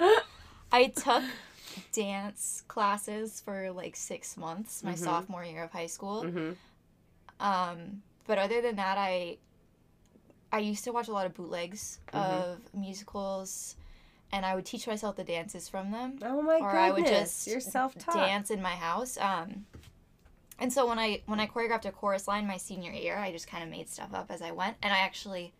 I 0.71 0.87
took 0.87 1.23
dance 1.91 2.63
classes 2.67 3.41
for 3.43 3.71
like 3.71 3.95
six 3.95 4.37
months 4.37 4.83
my 4.83 4.93
Mhm. 4.93 4.97
sophomore 4.99 5.43
year 5.43 5.63
of 5.63 5.71
high 5.71 5.87
school. 5.87 6.23
Mm-hmm. 6.23 6.51
Um, 7.43 8.03
but 8.27 8.37
other 8.37 8.61
than 8.61 8.75
that, 8.75 8.97
I 8.97 9.37
I 10.51 10.59
used 10.59 10.83
to 10.85 10.91
watch 10.91 11.07
a 11.07 11.11
lot 11.13 11.25
of 11.27 11.33
bootlegs 11.35 11.99
Mhm. 12.11 12.19
of 12.41 12.73
musicals, 12.73 13.75
and 14.31 14.45
I 14.45 14.55
would 14.55 14.65
teach 14.65 14.87
myself 14.87 15.15
the 15.15 15.23
dances 15.23 15.67
from 15.67 15.91
them. 15.91 16.19
Oh 16.21 16.41
my 16.41 16.57
Or 16.57 16.71
goodness! 16.71 16.75
I 16.75 16.91
would 16.91 17.05
just 17.05 17.47
You're 17.47 17.59
self-taught. 17.59 18.15
Dance 18.15 18.51
in 18.51 18.61
my 18.61 18.75
house. 18.75 19.17
Um, 19.17 19.65
and 20.59 20.71
so 20.71 20.87
when 20.87 20.99
I 20.99 21.21
when 21.25 21.39
I 21.39 21.47
choreographed 21.47 21.85
a 21.85 21.91
chorus 21.91 22.27
line 22.27 22.45
my 22.45 22.57
senior 22.57 22.91
year, 22.91 23.17
I 23.17 23.31
just 23.31 23.47
kind 23.47 23.63
of 23.63 23.69
made 23.69 23.89
stuff 23.89 24.13
up 24.13 24.29
as 24.29 24.41
I 24.41 24.51
went, 24.51 24.77
and 24.81 24.93
I 24.93 24.99
actually 24.99 25.53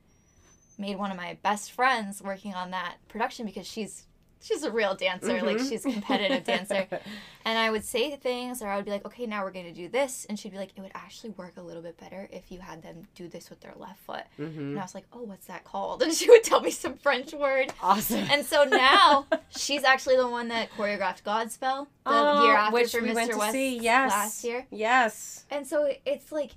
made 0.77 0.97
one 0.97 1.11
of 1.11 1.17
my 1.17 1.37
best 1.43 1.71
friends 1.71 2.21
working 2.21 2.53
on 2.53 2.71
that 2.71 2.95
production 3.07 3.45
because 3.45 3.67
she's 3.67 4.05
she's 4.41 4.63
a 4.63 4.71
real 4.71 4.95
dancer, 4.95 5.41
like 5.41 5.57
Mhm. 5.57 5.69
she's 5.69 5.85
a 5.85 5.91
competitive 5.91 6.43
dancer. 6.43 6.87
And 7.45 7.57
I 7.57 7.71
would 7.71 7.85
say 7.85 8.15
things, 8.17 8.61
or 8.61 8.67
I 8.67 8.75
would 8.75 8.83
be 8.85 8.91
like, 8.91 9.05
okay, 9.05 9.25
now 9.25 9.43
we're 9.43 9.51
going 9.51 9.65
to 9.65 9.71
do 9.71 9.87
this. 9.87 10.25
And 10.29 10.37
she'd 10.37 10.51
be 10.51 10.57
like, 10.57 10.71
it 10.75 10.81
would 10.81 10.91
actually 10.93 11.29
work 11.31 11.53
a 11.57 11.61
little 11.61 11.81
bit 11.81 11.97
better 11.97 12.27
if 12.31 12.51
you 12.51 12.59
had 12.59 12.83
them 12.83 13.07
do 13.15 13.27
this 13.29 13.49
with 13.49 13.61
their 13.61 13.73
left 13.77 13.99
foot. 14.01 14.23
mm-hmm. 14.37 14.59
And 14.59 14.77
I 14.77 14.81
was 14.83 14.93
like, 14.93 15.05
oh, 15.13 15.23
what's 15.23 15.47
that 15.47 15.63
called? 15.63 16.03
And 16.09 16.13
she 16.13 16.29
would 16.29 16.43
tell 16.43 16.59
me 16.61 16.69
some 16.69 16.95
French 16.97 17.33
word. 17.33 17.71
Awesome. 17.81 18.27
And 18.29 18.45
so 18.45 18.65
now 18.65 19.25
she's 19.49 19.83
actually 19.85 20.17
the 20.17 20.27
one 20.27 20.49
that 20.49 20.69
choreographed 20.71 21.23
Godspell 21.23 21.85
the 22.05 22.11
Oh, 22.11 22.43
year 22.45 22.55
after 22.55 22.73
which 22.73 22.91
for 22.91 23.01
we 23.01 23.09
Mr. 23.11 23.15
went 23.15 23.31
to 23.31 23.37
West 23.37 23.51
see. 23.53 23.77
Yes. 23.79 24.11
last 24.11 24.43
year. 24.43 24.67
Yes. 24.69 25.45
And 25.49 25.65
so 25.65 25.89
it's 26.05 26.31
like 26.33 26.51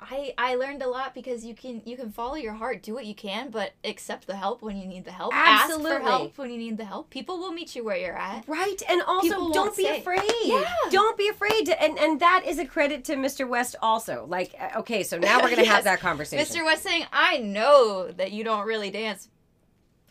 I 0.00 0.34
I 0.36 0.54
learned 0.56 0.82
a 0.82 0.88
lot 0.88 1.14
because 1.14 1.44
you 1.44 1.54
can 1.54 1.80
you 1.84 1.96
can 1.96 2.10
follow 2.10 2.34
your 2.34 2.52
heart, 2.52 2.82
do 2.82 2.92
what 2.92 3.06
you 3.06 3.14
can, 3.14 3.50
but 3.50 3.72
accept 3.82 4.26
the 4.26 4.36
help 4.36 4.60
when 4.60 4.76
you 4.76 4.86
need 4.86 5.04
the 5.04 5.10
help. 5.12 5.32
Absolutely. 5.34 5.90
Ask 5.90 6.02
for 6.02 6.08
help 6.08 6.38
when 6.38 6.50
you 6.50 6.58
need 6.58 6.76
the 6.76 6.84
help. 6.84 7.08
People 7.10 7.38
will 7.38 7.52
meet 7.52 7.74
you 7.74 7.82
where 7.82 7.96
you're 7.96 8.16
at. 8.16 8.46
Right, 8.46 8.82
and 8.88 9.00
also 9.02 9.28
People 9.28 9.52
don't 9.52 9.76
be 9.76 9.84
say. 9.84 10.00
afraid. 10.00 10.22
Yeah. 10.44 10.64
Don't 10.90 11.16
be 11.16 11.28
afraid, 11.28 11.66
to, 11.66 11.82
and 11.82 11.98
and 11.98 12.20
that 12.20 12.44
is 12.46 12.58
a 12.58 12.66
credit 12.66 13.04
to 13.06 13.14
Mr. 13.16 13.48
West 13.48 13.76
also. 13.80 14.26
Like, 14.28 14.54
uh, 14.60 14.80
okay, 14.80 15.02
so 15.02 15.18
now 15.18 15.40
we're 15.40 15.50
gonna 15.50 15.64
have 15.76 15.84
that 15.84 16.00
conversation. 16.00 16.44
Mr. 16.44 16.64
West 16.64 16.82
saying, 16.82 17.06
I 17.12 17.38
know 17.38 18.10
that 18.12 18.32
you 18.32 18.44
don't 18.44 18.66
really 18.66 18.90
dance 18.90 19.28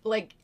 like 0.03 0.35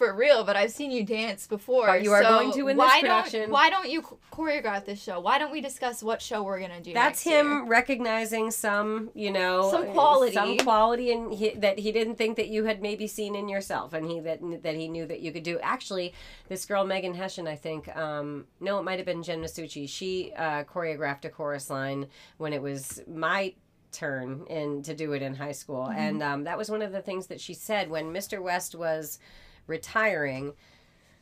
for 0.00 0.14
real, 0.14 0.44
but 0.44 0.56
I've 0.56 0.70
seen 0.70 0.90
you 0.90 1.04
dance 1.04 1.46
before. 1.46 1.86
But 1.86 2.02
you 2.02 2.10
are 2.12 2.22
so 2.22 2.28
going 2.30 2.52
to 2.54 2.68
in 2.68 2.78
this 2.78 2.86
why 2.86 3.00
production. 3.02 3.40
Don't, 3.42 3.50
why 3.50 3.68
don't 3.68 3.90
you 3.90 4.00
choreograph 4.32 4.86
this 4.86 5.02
show? 5.02 5.20
Why 5.20 5.38
don't 5.38 5.52
we 5.52 5.60
discuss 5.60 6.02
what 6.02 6.22
show 6.22 6.42
we're 6.42 6.58
gonna 6.58 6.80
do? 6.80 6.94
That's 6.94 7.22
him 7.22 7.46
year? 7.50 7.64
recognizing 7.66 8.50
some, 8.50 9.10
you 9.14 9.30
know, 9.30 9.70
Some 9.70 9.88
quality. 9.88 10.32
some 10.32 10.56
quality, 10.56 11.12
and 11.12 11.32
he, 11.34 11.50
that 11.50 11.78
he 11.78 11.92
didn't 11.92 12.16
think 12.16 12.38
that 12.38 12.48
you 12.48 12.64
had 12.64 12.80
maybe 12.80 13.06
seen 13.06 13.34
in 13.34 13.46
yourself, 13.46 13.92
and 13.92 14.06
he 14.10 14.20
that 14.20 14.40
that 14.62 14.74
he 14.74 14.88
knew 14.88 15.04
that 15.04 15.20
you 15.20 15.32
could 15.32 15.42
do. 15.42 15.58
Actually, 15.60 16.14
this 16.48 16.64
girl 16.64 16.86
Megan 16.86 17.12
Hessian, 17.14 17.46
I 17.46 17.56
think, 17.56 17.94
um, 17.94 18.46
no, 18.58 18.78
it 18.78 18.82
might 18.84 18.98
have 18.98 19.06
been 19.06 19.22
Jen 19.22 19.42
Masucci. 19.42 19.86
She 19.86 20.32
uh, 20.34 20.64
choreographed 20.64 21.26
a 21.26 21.28
chorus 21.28 21.68
line 21.68 22.06
when 22.38 22.54
it 22.54 22.62
was 22.62 23.02
my 23.06 23.52
turn 23.92 24.46
in 24.48 24.82
to 24.84 24.94
do 24.94 25.12
it 25.12 25.20
in 25.20 25.34
high 25.34 25.52
school, 25.52 25.84
Mm-hmm. 25.88 25.98
and 25.98 26.22
um, 26.22 26.44
that 26.44 26.56
was 26.56 26.70
one 26.70 26.80
of 26.80 26.90
the 26.92 27.02
things 27.02 27.26
that 27.26 27.38
she 27.40 27.52
said 27.52 27.90
when 27.90 28.06
Mr. 28.14 28.40
West 28.40 28.74
was 28.74 29.18
retiring 29.66 30.54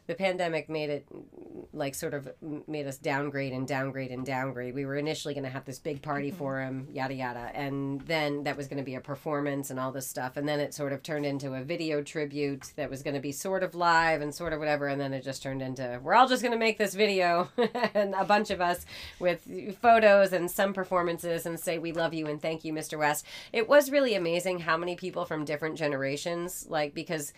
the 0.09 0.15
pandemic 0.15 0.71
made 0.71 0.89
it 0.89 1.07
like 1.75 1.95
sort 1.95 2.15
of 2.15 2.31
made 2.67 2.87
us 2.87 2.97
downgrade 2.97 3.53
and 3.53 3.69
downgrade 3.69 4.11
and 4.11 4.25
downgrade. 4.25 4.75
We 4.75 4.87
were 4.87 4.97
initially 4.97 5.35
going 5.35 5.45
to 5.45 5.51
have 5.51 5.67
this 5.67 5.79
big 5.79 6.01
party 6.01 6.29
mm-hmm. 6.31 6.39
for 6.39 6.61
him, 6.61 6.89
yada 6.91 7.13
yada, 7.13 7.51
and 7.55 8.01
then 8.01 8.45
that 8.45 8.57
was 8.57 8.69
going 8.69 8.79
to 8.79 8.85
be 8.85 8.95
a 8.95 9.03
performance 9.03 9.69
and 9.69 9.79
all 9.79 9.93
this 9.93 10.09
stuff, 10.09 10.39
and 10.39 10.49
then 10.49 10.61
it 10.61 10.73
sort 10.73 10.95
of 10.95 11.03
turned 11.03 11.27
into 11.27 11.53
a 11.53 11.63
video 11.63 12.03
tribute 12.03 12.73
that 12.77 12.89
was 12.89 13.03
going 13.03 13.15
to 13.15 13.21
be 13.21 13.33
sort 13.33 13.63
of 13.63 13.75
live 13.75 14.23
and 14.23 14.35
sort 14.35 14.55
of 14.55 14.59
whatever, 14.59 14.87
and 14.87 14.99
then 14.99 15.13
it 15.13 15.23
just 15.23 15.43
turned 15.43 15.61
into 15.61 16.01
we're 16.03 16.15
all 16.15 16.27
just 16.27 16.43
going 16.43 16.53
to 16.53 16.59
make 16.59 16.79
this 16.79 16.95
video 16.95 17.51
and 17.95 18.15
a 18.15 18.25
bunch 18.25 18.51
of 18.51 18.63
us 18.63 18.87
with 19.21 19.47
photos 19.83 20.33
and 20.33 20.51
some 20.51 20.73
performances 20.73 21.45
and 21.45 21.61
say 21.61 21.77
we 21.77 21.93
love 21.93 22.15
you 22.15 22.27
and 22.27 22.41
thank 22.41 22.65
you, 22.65 22.73
Mr. 22.73 22.99
West. 22.99 23.27
It 23.53 23.69
was 23.69 23.91
really 23.91 24.15
amazing 24.15 24.61
how 24.61 24.79
many 24.79 24.97
people 24.97 25.27
from 25.27 25.45
different 25.45 25.77
generations, 25.77 26.65
like 26.71 26.95
because 26.95 27.35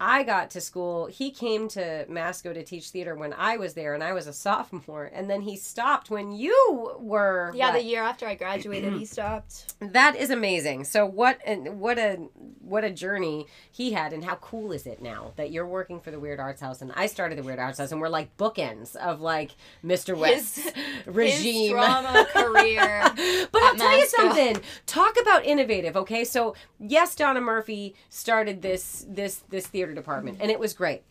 I 0.00 0.22
got 0.22 0.50
to 0.52 0.60
school. 0.60 1.06
He 1.06 1.30
came 1.30 1.68
to 1.68 2.04
Masco 2.08 2.52
to 2.52 2.62
teach 2.62 2.88
theater 2.90 3.14
when 3.14 3.32
I 3.32 3.56
was 3.56 3.74
there, 3.74 3.94
and 3.94 4.02
I 4.02 4.12
was 4.12 4.26
a 4.26 4.32
sophomore. 4.32 5.10
And 5.12 5.30
then 5.30 5.42
he 5.42 5.56
stopped 5.56 6.10
when 6.10 6.32
you 6.32 6.96
were. 6.98 7.52
Yeah, 7.54 7.68
what? 7.68 7.74
the 7.74 7.84
year 7.84 8.02
after 8.02 8.26
I 8.26 8.34
graduated, 8.34 8.94
he 8.94 9.04
stopped. 9.04 9.74
that 9.80 10.16
is 10.16 10.30
amazing. 10.30 10.84
So 10.84 11.06
what? 11.06 11.38
And 11.46 11.80
what 11.80 11.98
a 11.98 12.16
what 12.60 12.84
a 12.84 12.90
journey 12.90 13.46
he 13.70 13.92
had, 13.92 14.12
and 14.12 14.24
how 14.24 14.36
cool 14.36 14.72
is 14.72 14.86
it 14.86 15.00
now 15.00 15.32
that 15.36 15.50
you're 15.50 15.66
working 15.66 16.00
for 16.00 16.10
the 16.10 16.18
Weird 16.18 16.40
Arts 16.40 16.60
House, 16.60 16.82
and 16.82 16.92
I 16.96 17.06
started 17.06 17.38
the 17.38 17.42
Weird 17.42 17.58
Arts 17.58 17.78
House, 17.78 17.92
and 17.92 18.00
we're 18.00 18.08
like 18.08 18.36
bookends 18.36 18.96
of 18.96 19.20
like 19.20 19.52
Mr. 19.84 20.16
West's 20.16 20.64
His 20.64 20.74
regime. 21.06 21.72
drama 21.72 22.26
career. 22.32 23.02
But 23.52 23.62
I'll 23.62 23.76
tell 23.76 23.98
you 23.98 24.06
something. 24.08 24.60
Talk 24.86 25.16
about 25.20 25.44
innovative, 25.44 25.96
okay? 25.96 26.24
So 26.24 26.54
yes, 26.78 27.14
Donna 27.14 27.40
Murphy 27.40 27.94
started 28.08 28.62
this 28.62 29.04
this 29.08 29.42
this 29.50 29.66
theater 29.66 29.83
department, 29.92 30.38
and 30.40 30.50
it 30.50 30.58
was 30.58 30.72
great. 30.72 31.02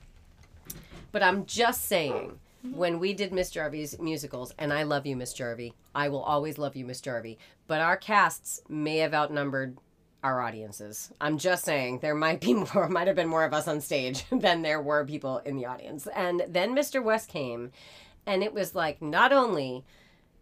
But 1.11 1.21
I'm 1.21 1.45
just 1.45 1.85
saying, 1.85 2.39
when 2.71 2.99
we 2.99 3.13
did 3.13 3.31
Miss 3.33 3.51
Jarvie's 3.51 3.99
musicals, 3.99 4.53
and 4.57 4.73
I 4.73 4.83
love 4.83 5.05
you, 5.05 5.15
Miss 5.15 5.33
Jarvie, 5.33 5.73
I 5.93 6.09
will 6.09 6.23
always 6.23 6.57
love 6.57 6.75
you, 6.75 6.85
Miss 6.85 7.01
Jarvie. 7.01 7.37
But 7.67 7.81
our 7.81 7.97
casts 7.97 8.61
may 8.67 8.97
have 8.97 9.13
outnumbered 9.13 9.77
our 10.23 10.41
audiences. 10.41 11.11
I'm 11.19 11.37
just 11.37 11.65
saying 11.65 11.99
there 11.99 12.15
might 12.15 12.39
be 12.39 12.53
more, 12.73 12.87
might 12.87 13.07
have 13.07 13.15
been 13.15 13.27
more 13.27 13.43
of 13.43 13.53
us 13.53 13.67
on 13.67 13.81
stage 13.81 14.25
than 14.31 14.61
there 14.61 14.81
were 14.81 15.05
people 15.05 15.39
in 15.39 15.57
the 15.57 15.65
audience. 15.65 16.07
And 16.15 16.43
then 16.47 16.75
Mr. 16.75 17.03
West 17.03 17.29
came, 17.29 17.71
and 18.25 18.41
it 18.41 18.53
was 18.53 18.73
like 18.73 19.01
not 19.01 19.33
only 19.33 19.83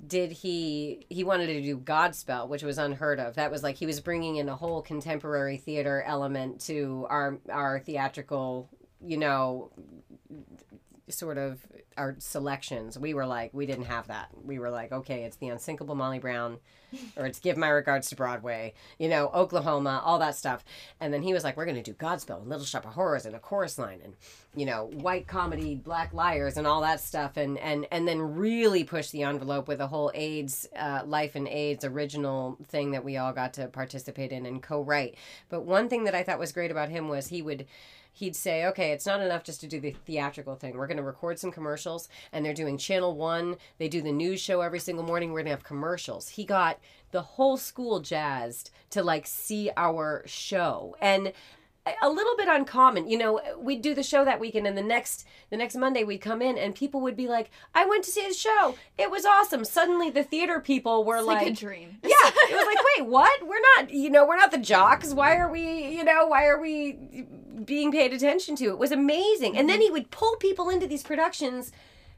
did 0.05 0.31
he 0.31 1.05
he 1.09 1.23
wanted 1.23 1.47
to 1.47 1.61
do 1.61 1.77
Godspell, 1.77 2.47
which 2.47 2.63
was 2.63 2.77
unheard 2.77 3.19
of. 3.19 3.35
That 3.35 3.51
was 3.51 3.63
like 3.63 3.75
he 3.75 3.85
was 3.85 3.99
bringing 3.99 4.37
in 4.37 4.49
a 4.49 4.55
whole 4.55 4.81
contemporary 4.81 5.57
theater 5.57 6.03
element 6.05 6.61
to 6.61 7.05
our 7.09 7.37
our 7.49 7.79
theatrical, 7.79 8.69
you 9.05 9.17
know, 9.17 9.71
sort 11.11 11.37
of 11.37 11.65
our 11.97 12.15
selections. 12.19 12.97
We 12.97 13.13
were 13.13 13.25
like 13.25 13.53
we 13.53 13.65
didn't 13.65 13.85
have 13.85 14.07
that. 14.07 14.29
We 14.43 14.59
were 14.59 14.69
like, 14.69 14.91
okay, 14.91 15.23
it's 15.23 15.37
the 15.37 15.49
unsinkable 15.49 15.95
Molly 15.95 16.19
Brown 16.19 16.57
or 17.15 17.25
it's 17.25 17.39
give 17.39 17.57
my 17.57 17.69
regards 17.69 18.09
to 18.09 18.15
Broadway, 18.15 18.73
you 18.99 19.07
know, 19.07 19.29
Oklahoma, 19.33 20.01
all 20.03 20.19
that 20.19 20.35
stuff. 20.35 20.65
And 20.99 21.13
then 21.13 21.21
he 21.21 21.33
was 21.33 21.43
like, 21.43 21.55
we're 21.55 21.65
going 21.65 21.81
to 21.81 21.81
do 21.81 21.93
Godspell 21.93 22.41
and 22.41 22.49
Little 22.49 22.65
Shop 22.65 22.85
of 22.85 22.93
Horrors 22.93 23.25
and 23.25 23.35
a 23.35 23.39
chorus 23.39 23.77
line 23.77 24.01
and 24.03 24.13
you 24.53 24.65
know, 24.65 24.89
white 24.95 25.27
comedy, 25.27 25.75
black 25.75 26.13
liars, 26.13 26.57
and 26.57 26.67
all 26.67 26.81
that 26.81 26.99
stuff, 26.99 27.37
and 27.37 27.57
and 27.59 27.87
and 27.89 28.05
then 28.05 28.19
really 28.19 28.83
push 28.83 29.09
the 29.09 29.23
envelope 29.23 29.67
with 29.67 29.79
a 29.79 29.87
whole 29.87 30.11
AIDS, 30.13 30.67
uh, 30.75 31.01
life 31.05 31.35
and 31.35 31.47
AIDS 31.47 31.85
original 31.85 32.57
thing 32.67 32.91
that 32.91 33.05
we 33.05 33.15
all 33.15 33.31
got 33.31 33.53
to 33.53 33.67
participate 33.67 34.31
in 34.33 34.45
and 34.45 34.61
co-write. 34.61 35.15
But 35.47 35.61
one 35.61 35.87
thing 35.87 36.03
that 36.03 36.15
I 36.15 36.23
thought 36.23 36.37
was 36.37 36.51
great 36.51 36.69
about 36.69 36.89
him 36.89 37.07
was 37.07 37.27
he 37.27 37.41
would 37.41 37.65
he'd 38.11 38.35
say, 38.35 38.65
okay, 38.65 38.91
it's 38.91 39.05
not 39.05 39.21
enough 39.21 39.43
just 39.43 39.61
to 39.61 39.67
do 39.67 39.79
the 39.79 39.95
theatrical 40.05 40.55
thing. 40.55 40.77
We're 40.77 40.87
going 40.87 40.97
to 40.97 41.03
record 41.03 41.39
some 41.39 41.51
commercials, 41.51 42.09
and 42.31 42.45
they're 42.45 42.53
doing 42.53 42.77
Channel 42.77 43.15
One. 43.15 43.55
They 43.77 43.87
do 43.87 44.01
the 44.01 44.11
news 44.11 44.39
show 44.39 44.61
every 44.61 44.79
single 44.79 45.05
morning. 45.05 45.31
We're 45.31 45.39
going 45.39 45.45
to 45.45 45.51
have 45.51 45.63
commercials. 45.63 46.29
He 46.29 46.45
got 46.45 46.79
the 47.11 47.21
whole 47.21 47.57
school 47.57 47.99
jazzed 47.99 48.71
to 48.91 49.03
like 49.03 49.27
see 49.27 49.71
our 49.77 50.23
show, 50.25 50.95
and 51.01 51.33
a 52.01 52.09
little 52.09 52.37
bit 52.37 52.47
uncommon. 52.47 53.09
You 53.09 53.17
know, 53.17 53.41
we'd 53.57 53.81
do 53.81 53.95
the 53.95 54.03
show 54.03 54.23
that 54.23 54.39
weekend, 54.39 54.67
and 54.67 54.77
the 54.77 54.83
next 54.83 55.25
the 55.49 55.57
next 55.57 55.75
Monday 55.75 56.03
we'd 56.03 56.19
come 56.19 56.41
in, 56.41 56.57
and 56.57 56.75
people 56.75 57.01
would 57.01 57.15
be 57.15 57.27
like, 57.27 57.49
"I 57.73 57.85
went 57.85 58.03
to 58.03 58.11
see 58.11 58.27
the 58.27 58.33
show. 58.33 58.75
It 58.97 59.09
was 59.09 59.25
awesome." 59.25 59.65
Suddenly, 59.65 60.11
the 60.11 60.23
theater 60.23 60.59
people 60.59 61.03
were 61.03 61.17
It's 61.17 61.27
like, 61.27 61.39
like 61.39 61.53
a 61.53 61.55
dream. 61.55 61.97
yeah, 62.03 62.09
it 62.11 62.55
was 62.55 62.65
like, 62.65 62.77
wait, 62.97 63.07
what? 63.07 63.47
We're 63.47 63.61
not, 63.77 63.91
you 63.91 64.09
know, 64.09 64.25
we're 64.27 64.37
not 64.37 64.51
the 64.51 64.59
jocks. 64.59 65.13
Why 65.13 65.37
are 65.37 65.51
we, 65.51 65.87
you 65.97 66.03
know, 66.03 66.27
why 66.27 66.45
are 66.45 66.61
we 66.61 67.25
being 67.65 67.91
paid 67.91 68.13
attention 68.13 68.55
to? 68.57 68.65
It 68.65 68.77
was 68.77 68.91
amazing. 68.91 69.57
And 69.57 69.69
then 69.69 69.77
mm-hmm. 69.77 69.83
he 69.83 69.91
would 69.91 70.11
pull 70.11 70.35
people 70.37 70.69
into 70.69 70.87
these 70.87 71.03
productions 71.03 71.71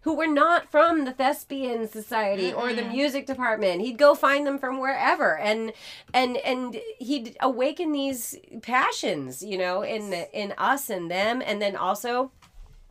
who 0.04 0.14
were 0.14 0.28
not 0.28 0.70
from 0.70 1.06
the 1.06 1.14
thespian 1.14 1.88
society 1.88 2.52
or 2.52 2.74
the 2.74 2.84
music 2.84 3.26
department. 3.26 3.82
He'd 3.82 3.98
go 3.98 4.16
find 4.16 4.46
them 4.46 4.60
from 4.60 4.80
wherever 4.80 5.38
and 5.38 5.72
and 6.14 6.36
and 6.38 6.78
he'd 7.00 7.38
awaken 7.40 7.94
these 7.94 8.36
passions, 8.62 9.42
you 9.42 9.58
know, 9.58 9.82
in 9.82 10.12
in 10.34 10.54
us 10.58 10.90
and 10.90 11.10
them 11.10 11.42
and 11.46 11.62
then 11.62 11.78
also 11.78 12.32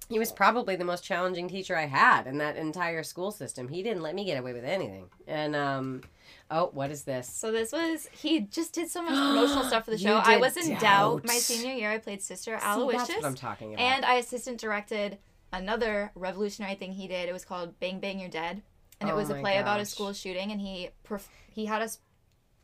he 0.09 0.19
was 0.19 0.33
probably 0.33 0.77
the 0.77 0.85
most 0.85 1.05
challenging 1.05 1.49
teacher 1.49 1.77
I 1.77 1.87
had 1.87 2.27
in 2.27 2.39
that 2.39 2.57
entire 2.57 3.03
school 3.03 3.31
system. 3.31 3.69
He 3.69 3.83
didn't 3.83 4.03
let 4.03 4.15
me 4.15 4.25
get 4.25 4.39
away 4.39 4.53
with 4.53 4.65
anything. 4.65 5.11
And 5.27 5.55
um 5.57 6.03
oh, 6.51 6.71
what 6.73 6.91
is 6.91 7.05
this? 7.05 7.29
So 7.29 7.51
this 7.53 7.73
was 7.73 8.09
he 8.13 8.41
just 8.41 8.73
did 8.75 8.89
so 8.91 9.03
much 9.03 9.13
promotional 9.15 9.65
stuff 9.65 9.85
for 9.85 9.91
the 9.91 9.99
show. 9.99 10.21
I 10.23 10.37
was 10.39 10.57
in 10.57 10.79
doubt. 10.79 11.25
my 11.27 11.35
senior 11.35 11.73
year. 11.75 11.91
I 11.91 11.99
played 11.99 12.23
Sister 12.23 12.59
See, 12.59 12.67
Aloysius, 12.67 13.09
that's 13.09 13.23
what 13.23 13.27
I'm 13.27 13.35
talking 13.35 13.75
about. 13.75 13.83
and 13.83 14.05
I 14.05 14.15
assistant 14.17 14.59
directed 14.61 15.19
another 15.53 16.11
revolutionary 16.15 16.75
thing 16.75 16.93
he 16.93 17.07
did. 17.09 17.29
It 17.29 17.33
was 17.33 17.45
called 17.45 17.79
Bang 17.81 18.01
Bang 18.01 18.19
You're 18.19 18.29
Dead, 18.31 18.63
and 19.01 19.09
it 19.09 19.13
Oh 19.13 19.17
was 19.17 19.31
a 19.31 19.35
my 19.35 19.41
play 19.41 19.59
about 19.59 19.81
a 19.81 19.85
school 19.85 20.13
shooting. 20.13 20.51
And 20.51 20.61
he 20.61 20.91
perf- 21.07 21.29
he 21.51 21.67
had 21.67 21.83
us. 21.83 21.99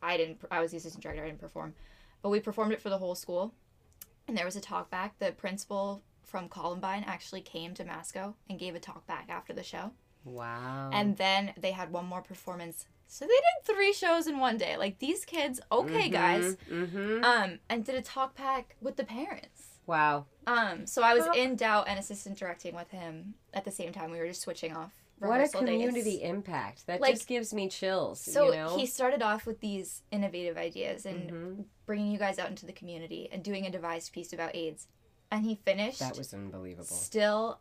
I 0.01 0.17
didn't. 0.17 0.39
I 0.49 0.61
was 0.61 0.71
the 0.71 0.77
assistant 0.77 1.03
director. 1.03 1.23
I 1.23 1.27
didn't 1.27 1.39
perform, 1.41 1.73
but 2.21 2.29
we 2.29 2.39
performed 2.39 2.71
it 2.73 2.81
for 2.81 2.89
the 2.89 2.97
whole 2.97 3.15
school. 3.15 3.53
And 4.27 4.37
there 4.37 4.45
was 4.45 4.55
a 4.55 4.61
talk 4.61 4.89
back. 4.89 5.17
The 5.19 5.31
principal 5.31 6.03
from 6.29 6.47
Columbine 6.49 7.03
actually 7.07 7.41
came 7.41 7.73
to 7.73 7.83
Masco 7.83 8.35
and 8.49 8.59
gave 8.59 8.75
a 8.75 8.79
talk 8.79 9.05
back 9.07 9.25
after 9.29 9.53
the 9.53 9.63
show. 9.63 9.91
wow. 10.25 10.89
And 10.93 11.17
then 11.17 11.53
they 11.59 11.71
had 11.71 11.91
one 11.91 12.05
more 12.05 12.21
performance. 12.21 12.85
So 13.07 13.25
they 13.25 13.29
did 13.29 13.75
three 13.75 13.91
shows 13.93 14.27
in 14.27 14.37
one 14.39 14.57
day. 14.57 14.77
Like 14.77 14.99
these 14.99 15.25
kids, 15.25 15.59
okay, 15.71 16.09
guys. 16.09 16.57
Mm-hmm. 16.71 17.23
Um, 17.23 17.59
and 17.69 17.83
did 17.83 17.95
a 17.95 18.01
talk 18.01 18.37
back 18.37 18.75
with 18.81 18.97
the 18.97 19.03
parents. 19.03 19.63
Wow. 19.87 20.25
Um, 20.45 20.85
so 20.85 21.01
I 21.01 21.15
was 21.15 21.25
in 21.35 21.55
doubt 21.55 21.85
and 21.87 21.97
assistant 21.97 22.37
directing 22.37 22.75
with 22.75 22.91
him 22.91 23.33
at 23.53 23.65
the 23.65 23.71
same 23.71 23.91
time. 23.91 24.11
We 24.11 24.19
were 24.19 24.27
just 24.27 24.41
switching 24.41 24.75
off. 24.75 24.91
What 25.17 25.29
a 25.29 25.31
rehearsal 25.33 25.61
days. 25.61 25.69
community 25.69 26.21
impact. 26.23 26.85
That 26.85 27.01
Like- 27.01 27.15
just 27.15 27.27
gives 27.27 27.53
me 27.53 27.67
chills. 27.67 28.21
So 28.21 28.45
you 28.51 28.55
know? 28.55 28.77
he 28.77 28.85
started 28.85 29.21
off 29.23 29.45
with 29.47 29.59
these 29.59 30.03
innovative 30.11 30.55
ideas 30.57 31.05
and 31.05 31.29
Mhm. 31.31 31.65
bringing 31.87 32.11
you 32.11 32.19
guys 32.19 32.37
out 32.39 32.49
into 32.49 32.65
the 32.67 32.71
community 32.73 33.27
and 33.31 33.43
doing 33.43 33.65
a 33.65 33.71
devised 33.71 34.13
piece 34.13 34.31
about 34.31 34.55
AIDS. 34.55 34.87
And 35.31 35.45
he 35.45 35.55
finished 35.55 35.99
That 35.99 36.17
was 36.17 36.33
unbelievable. 36.33 36.85
still 36.85 37.59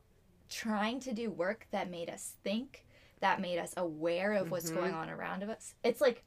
trying 0.48 1.00
to 1.00 1.12
do 1.12 1.30
work 1.30 1.66
that 1.70 1.90
made 1.90 2.08
us 2.08 2.34
think, 2.42 2.84
that 3.20 3.40
made 3.40 3.58
us 3.58 3.74
aware 3.76 4.32
of 4.32 4.50
what's 4.50 4.70
Mhm. 4.70 4.74
going 4.74 4.94
on 4.94 5.10
around 5.10 5.42
us. 5.42 5.74
It's 5.82 6.00
like 6.00 6.24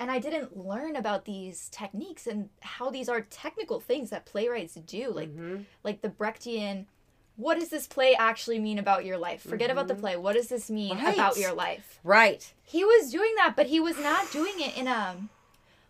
and 0.00 0.10
I 0.10 0.18
didn't 0.18 0.56
learn 0.56 0.96
about 0.96 1.24
these 1.24 1.68
techniques 1.70 2.26
and 2.26 2.50
how 2.60 2.90
these 2.90 3.08
are 3.08 3.20
technical 3.20 3.78
things 3.78 4.10
that 4.10 4.26
playwrights 4.26 4.74
do. 4.74 5.10
Like 5.10 5.30
Mhm. 5.34 5.66
like 5.84 6.02
the 6.02 6.10
Brechtian 6.10 6.86
what 7.36 7.58
does 7.58 7.68
this 7.68 7.88
play 7.88 8.14
actually 8.14 8.60
mean 8.60 8.78
about 8.78 9.04
your 9.04 9.18
life? 9.18 9.42
Forget 9.42 9.68
about 9.68 9.88
the 9.88 9.94
play. 9.96 10.16
What 10.16 10.34
does 10.34 10.48
this 10.48 10.70
mean 10.70 10.94
Mm-hmm. 10.96 11.04
Right. 11.04 11.14
about 11.14 11.36
your 11.36 11.52
life? 11.52 11.98
Right. 12.04 12.52
He 12.62 12.84
was 12.84 13.10
doing 13.10 13.34
that, 13.36 13.54
but 13.56 13.66
he 13.66 13.80
was 13.80 13.98
not 13.98 14.30
doing 14.30 14.60
it 14.60 14.76
in 14.76 14.86
a 14.88 15.16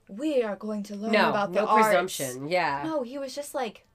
we 0.09 0.42
are 0.42 0.57
going 0.57 0.83
to 0.85 0.94
learn 0.96 1.12
No, 1.12 1.31
about 1.31 1.53
the 1.53 1.61
no 1.62 1.66
arts." 1.66 1.87
presumption. 1.88 2.48
Yeah. 2.48 2.83
No, 2.85 3.03
he 3.03 3.18
was 3.18 3.35
just 3.35 3.55
like 3.55 3.87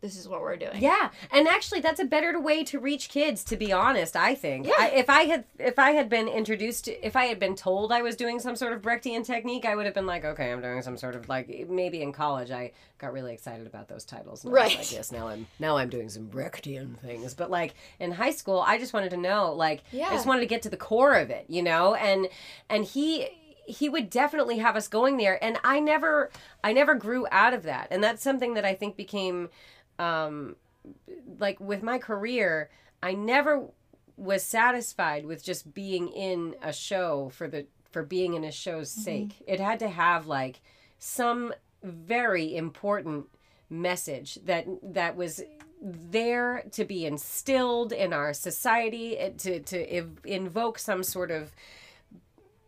this 0.00 0.18
is 0.18 0.28
what 0.28 0.40
we're 0.40 0.56
doing. 0.56 0.76
Yeah, 0.82 1.10
and 1.30 1.48
actually, 1.48 1.80
that's 1.80 2.00
a 2.00 2.04
better 2.04 2.38
way 2.40 2.62
to 2.64 2.78
reach 2.78 3.08
kids. 3.08 3.42
To 3.44 3.56
be 3.56 3.72
honest, 3.72 4.14
I 4.16 4.34
think. 4.34 4.66
Yeah. 4.66 4.74
I, 4.78 4.88
if 4.90 5.08
I 5.10 5.22
had, 5.22 5.44
if 5.58 5.78
I 5.78 5.92
had 5.92 6.08
been 6.08 6.28
introduced, 6.28 6.84
to, 6.84 7.06
if 7.06 7.16
I 7.16 7.24
had 7.26 7.38
been 7.38 7.56
told 7.56 7.92
I 7.92 8.02
was 8.02 8.14
doing 8.16 8.38
some 8.38 8.56
sort 8.56 8.72
of 8.72 8.82
Brechtian 8.82 9.24
technique, 9.24 9.64
I 9.64 9.74
would 9.74 9.86
have 9.86 9.94
been 9.94 10.06
like, 10.06 10.24
okay, 10.24 10.52
I'm 10.52 10.60
doing 10.60 10.82
some 10.82 10.96
sort 10.96 11.14
of 11.14 11.28
like 11.28 11.48
maybe 11.68 12.02
in 12.02 12.12
college 12.12 12.50
I 12.50 12.72
got 12.98 13.12
really 13.12 13.32
excited 13.34 13.66
about 13.66 13.88
those 13.88 14.04
titles. 14.04 14.44
And 14.44 14.52
I 14.52 14.56
Right. 14.56 14.78
like, 14.78 14.92
yes, 14.92 15.10
now 15.12 15.28
I'm 15.28 15.46
now 15.58 15.76
I'm 15.76 15.88
doing 15.90 16.08
some 16.08 16.26
Brechtian 16.28 16.98
things. 17.00 17.34
But 17.34 17.50
like 17.50 17.74
in 17.98 18.12
high 18.12 18.30
school, 18.32 18.60
I 18.60 18.78
just 18.78 18.92
wanted 18.92 19.10
to 19.10 19.16
know, 19.16 19.52
like, 19.52 19.82
yeah. 19.92 20.08
I 20.08 20.12
just 20.12 20.26
wanted 20.26 20.40
to 20.40 20.46
get 20.46 20.62
to 20.62 20.70
the 20.70 20.76
core 20.76 21.14
of 21.14 21.30
it, 21.30 21.46
you 21.48 21.62
know, 21.62 21.94
and 21.94 22.28
and 22.68 22.84
he 22.84 23.28
he 23.68 23.88
would 23.88 24.08
definitely 24.08 24.58
have 24.58 24.76
us 24.76 24.86
going 24.86 25.16
there 25.16 25.42
and 25.42 25.58
i 25.64 25.80
never 25.80 26.30
i 26.62 26.72
never 26.72 26.94
grew 26.94 27.26
out 27.32 27.52
of 27.52 27.64
that 27.64 27.88
and 27.90 28.00
that's 28.04 28.22
something 28.22 28.54
that 28.54 28.64
i 28.64 28.72
think 28.72 28.96
became 28.96 29.48
um 29.98 30.56
like 31.38 31.58
with 31.60 31.82
my 31.82 31.98
career 31.98 32.70
i 33.02 33.12
never 33.12 33.68
was 34.16 34.42
satisfied 34.42 35.26
with 35.26 35.44
just 35.44 35.74
being 35.74 36.08
in 36.08 36.54
a 36.62 36.72
show 36.72 37.30
for 37.34 37.48
the 37.48 37.66
for 37.96 38.02
being 38.02 38.34
in 38.34 38.44
a 38.44 38.52
show's 38.52 38.90
sake. 38.90 39.32
It 39.46 39.58
had 39.60 39.78
to 39.78 39.88
have 39.88 40.26
like 40.26 40.60
some 40.98 41.54
very 41.82 42.54
important 42.56 43.26
message 43.70 44.38
that 44.44 44.66
that 44.82 45.16
was 45.16 45.42
there 45.82 46.64
to 46.72 46.84
be 46.84 47.06
instilled 47.06 47.92
in 47.92 48.12
our 48.12 48.32
society 48.32 49.18
eh, 49.18 49.30
to 49.38 49.60
to 49.60 49.78
ev- 49.90 50.20
invoke 50.24 50.78
some 50.78 51.02
sort 51.02 51.30
of 51.30 51.52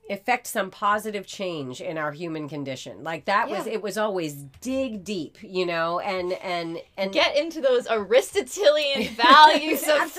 effect 0.09 0.47
some 0.47 0.71
positive 0.71 1.27
change 1.27 1.81
in 1.81 1.99
our 1.99 2.13
human 2.13 2.49
condition 2.49 3.05
like 3.05 3.25
that 3.27 3.49
was 3.49 3.67
it 3.67 3.83
was 3.83 3.99
always 3.99 4.35
dig 4.61 5.05
deep 5.05 5.37
you 5.43 5.67
know 5.67 5.99
and 6.01 6.33
and 6.35 6.79
and 6.97 7.13
Get 7.13 7.37
into 7.37 7.61
those 7.61 7.87
Aristotelian 7.91 9.09
values 9.15 9.83
of 9.89 10.17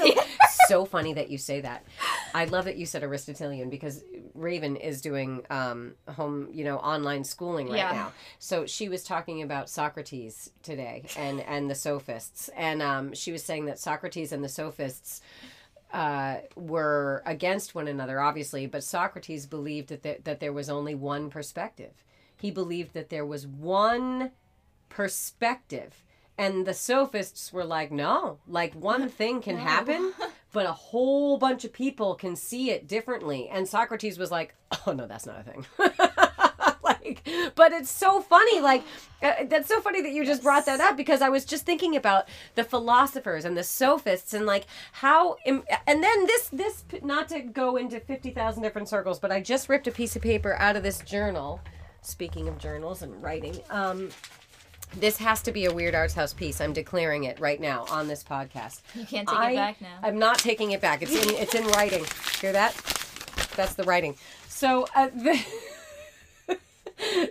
so 0.67 0.85
funny 0.85 1.13
that 1.13 1.29
you 1.29 1.37
say 1.37 1.61
that. 1.61 1.83
I 2.33 2.45
love 2.45 2.65
that 2.65 2.77
you 2.77 2.85
said 2.85 3.03
Aristotelian 3.03 3.69
because 3.69 4.03
Raven 4.33 4.75
is 4.75 5.01
doing 5.01 5.43
um, 5.49 5.93
home, 6.07 6.49
you 6.51 6.63
know, 6.63 6.77
online 6.77 7.23
schooling 7.23 7.67
right 7.69 7.77
Yeah. 7.77 7.91
now. 7.91 8.11
So 8.37 8.65
she 8.65 8.89
was 8.89 9.03
talking 9.03 9.41
about 9.41 9.69
Socrates 9.69 10.51
today 10.63 11.03
and 11.17 11.41
and 11.41 11.69
the 11.69 11.75
sophists, 11.75 12.49
and 12.55 12.81
um, 12.81 13.13
she 13.13 13.31
was 13.31 13.43
saying 13.43 13.65
that 13.65 13.79
Socrates 13.79 14.31
and 14.31 14.43
the 14.43 14.49
sophists 14.49 15.21
uh, 15.93 16.37
were 16.55 17.23
against 17.25 17.73
one 17.75 17.87
another, 17.87 18.19
obviously, 18.21 18.67
but 18.67 18.83
Socrates 18.83 19.45
believed 19.45 19.89
that 19.89 20.03
there, 20.03 20.17
that 20.23 20.39
there 20.39 20.53
was 20.53 20.69
only 20.69 20.93
one 20.95 21.29
perspective. 21.29 21.91
He 22.37 22.51
believed 22.51 22.93
that 22.93 23.09
there 23.09 23.25
was 23.25 23.45
one 23.47 24.31
perspective. 24.89 26.03
And 26.37 26.65
the 26.65 26.73
sophists 26.73 27.51
were 27.51 27.65
like, 27.65 27.91
no, 27.91 28.37
like 28.47 28.73
one 28.73 29.09
thing 29.19 29.41
can 29.41 29.55
No. 29.55 29.61
happen, 29.61 30.13
but 30.53 30.65
a 30.65 30.71
whole 30.71 31.37
bunch 31.37 31.65
of 31.65 31.73
people 31.73 32.15
can 32.15 32.35
see 32.35 32.71
it 32.71 32.87
differently. 32.87 33.49
And 33.49 33.67
Socrates 33.67 34.17
was 34.17 34.31
like, 34.31 34.55
oh, 34.87 34.93
no, 34.93 35.05
that's 35.07 35.25
not 35.25 35.39
a 35.41 35.43
thing. 35.43 35.65
like, 37.03 37.27
but 37.55 37.71
it's 37.71 37.89
so 37.91 38.21
funny. 38.21 38.59
Like, 38.59 38.83
uh, 39.21 39.33
that's 39.47 39.67
so 39.67 39.81
funny 39.81 40.01
that 40.01 40.11
you 40.11 40.25
just 40.25 40.41
brought 40.43 40.65
that 40.65 40.79
up 40.79 40.95
because 40.97 41.21
I 41.21 41.29
was 41.29 41.45
just 41.45 41.65
thinking 41.65 41.95
about 41.95 42.27
the 42.55 42.63
philosophers 42.63 43.45
and 43.45 43.57
the 43.57 43.63
sophists 43.63 44.33
and 44.33 44.45
like 44.45 44.65
how, 44.93 45.35
im- 45.45 45.63
and 45.87 46.03
then 46.03 46.25
this, 46.25 46.49
this, 46.49 46.83
not 47.03 47.27
to 47.29 47.39
go 47.41 47.75
into 47.75 47.99
50,000 47.99 48.63
different 48.63 48.87
circles, 48.89 49.19
but 49.19 49.31
I 49.31 49.41
just 49.41 49.67
ripped 49.69 49.87
a 49.87 49.91
piece 49.91 50.15
of 50.15 50.21
paper 50.21 50.55
out 50.55 50.75
of 50.75 50.83
this 50.83 50.99
journal. 50.99 51.59
Speaking 52.01 52.47
of 52.47 52.57
journals 52.57 53.01
and 53.01 53.21
writing, 53.21 53.59
um, 53.69 54.09
this 54.97 55.17
has 55.17 55.41
to 55.43 55.51
be 55.51 55.65
a 55.65 55.71
Weird 55.73 55.93
Arts 55.93 56.13
House 56.13 56.33
piece. 56.33 56.61
I'm 56.61 56.71
declaring 56.73 57.25
it 57.25 57.39
right 57.41 57.59
now 57.59 57.85
on 57.91 58.07
this 58.07 58.23
podcast. 58.23 58.81
You 58.95 59.05
can't 59.05 59.27
take 59.27 59.37
I- 59.37 59.51
it 59.51 59.55
back 59.55 59.81
now. 59.81 59.97
I'm 60.01 60.17
not 60.17 60.39
taking 60.39 60.71
it 60.71 60.79
back. 60.81 61.01
It's 61.01 61.11
in 61.13 61.35
it's 61.35 61.53
in 61.55 61.67
writing. 61.67 62.05
Hear 62.39 62.53
that? 62.53 62.73
That's 63.55 63.73
the 63.73 63.83
writing. 63.83 64.15
So 64.47 64.87
uh, 64.95 65.09
the 65.15 65.39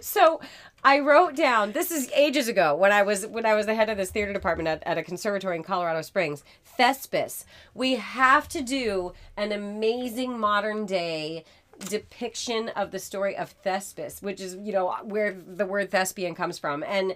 so 0.00 0.40
I 0.84 1.00
wrote 1.00 1.34
down. 1.34 1.72
This 1.72 1.90
is 1.90 2.10
ages 2.12 2.48
ago 2.48 2.74
when 2.74 2.92
I 2.92 3.02
was 3.02 3.26
when 3.26 3.44
I 3.44 3.54
was 3.54 3.66
the 3.66 3.74
head 3.74 3.90
of 3.90 3.96
this 3.96 4.10
theater 4.10 4.32
department 4.32 4.68
at, 4.68 4.82
at 4.84 4.98
a 4.98 5.02
conservatory 5.02 5.56
in 5.56 5.62
Colorado 5.62 6.02
Springs. 6.02 6.44
Thespis. 6.78 7.44
We 7.74 7.96
have 7.96 8.48
to 8.48 8.62
do 8.62 9.12
an 9.36 9.52
amazing 9.52 10.38
modern 10.38 10.86
day 10.86 11.44
depiction 11.78 12.68
of 12.70 12.90
the 12.90 12.98
story 12.98 13.36
of 13.36 13.54
Thespis, 13.62 14.20
which 14.20 14.40
is, 14.40 14.56
you 14.62 14.72
know, 14.72 14.94
where 15.02 15.32
the 15.32 15.66
word 15.66 15.90
thespian 15.90 16.34
comes 16.34 16.58
from. 16.58 16.82
And 16.82 17.14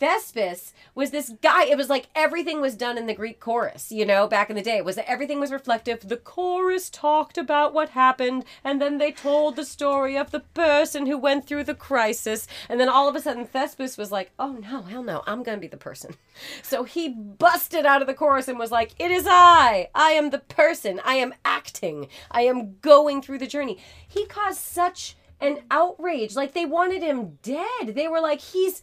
Thespis 0.00 0.72
was 0.94 1.10
this 1.10 1.32
guy, 1.42 1.64
it 1.64 1.76
was 1.76 1.90
like 1.90 2.08
everything 2.14 2.60
was 2.60 2.74
done 2.74 2.96
in 2.96 3.06
the 3.06 3.14
Greek 3.14 3.38
chorus, 3.38 3.92
you 3.92 4.06
know, 4.06 4.26
back 4.26 4.48
in 4.48 4.56
the 4.56 4.62
day. 4.62 4.78
It 4.78 4.84
was 4.84 4.98
everything 5.06 5.40
was 5.40 5.52
reflective. 5.52 6.08
The 6.08 6.16
chorus 6.16 6.88
talked 6.88 7.36
about 7.36 7.74
what 7.74 7.90
happened, 7.90 8.44
and 8.64 8.80
then 8.80 8.98
they 8.98 9.12
told 9.12 9.56
the 9.56 9.64
story 9.64 10.16
of 10.16 10.30
the 10.30 10.40
person 10.40 11.06
who 11.06 11.18
went 11.18 11.46
through 11.46 11.64
the 11.64 11.74
crisis. 11.74 12.48
And 12.68 12.80
then 12.80 12.88
all 12.88 13.08
of 13.08 13.14
a 13.14 13.20
sudden, 13.20 13.44
Thespis 13.44 13.98
was 13.98 14.10
like, 14.10 14.30
oh 14.38 14.52
no, 14.52 14.82
hell 14.82 15.02
no, 15.02 15.22
I'm 15.26 15.42
going 15.42 15.58
to 15.58 15.60
be 15.60 15.68
the 15.68 15.76
person. 15.76 16.14
So 16.62 16.84
he 16.84 17.08
busted 17.08 17.86
out 17.86 18.00
of 18.00 18.06
the 18.06 18.14
chorus 18.14 18.48
and 18.48 18.58
was 18.58 18.70
like, 18.70 18.92
it 18.98 19.10
is 19.10 19.26
I. 19.28 19.88
I 19.94 20.12
am 20.12 20.30
the 20.30 20.38
person. 20.38 21.00
I 21.04 21.14
am 21.14 21.34
acting. 21.44 22.08
I 22.30 22.42
am 22.42 22.76
going 22.80 23.22
through 23.22 23.38
the 23.38 23.46
journey. 23.46 23.78
He 24.06 24.26
caused 24.26 24.60
such 24.60 25.16
an 25.40 25.60
outrage. 25.70 26.36
Like 26.36 26.54
they 26.54 26.66
wanted 26.66 27.02
him 27.02 27.38
dead. 27.42 27.94
They 27.94 28.08
were 28.08 28.20
like, 28.20 28.40
he's 28.40 28.82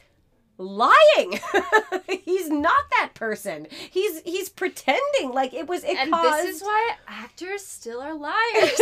lying. 0.58 1.40
he's 2.26 2.50
not 2.50 2.84
that 3.00 3.12
person. 3.14 3.68
He's 3.90 4.22
he's 4.22 4.50
pretending 4.50 5.32
like 5.34 5.54
it 5.54 5.68
was 5.68 5.84
it 5.84 5.98
and 5.98 6.12
caused 6.12 6.48
this 6.48 6.56
is 6.58 6.62
why 6.62 6.92
actors 7.08 7.66
still 7.66 8.02
are 8.02 8.16
liars. 8.16 8.82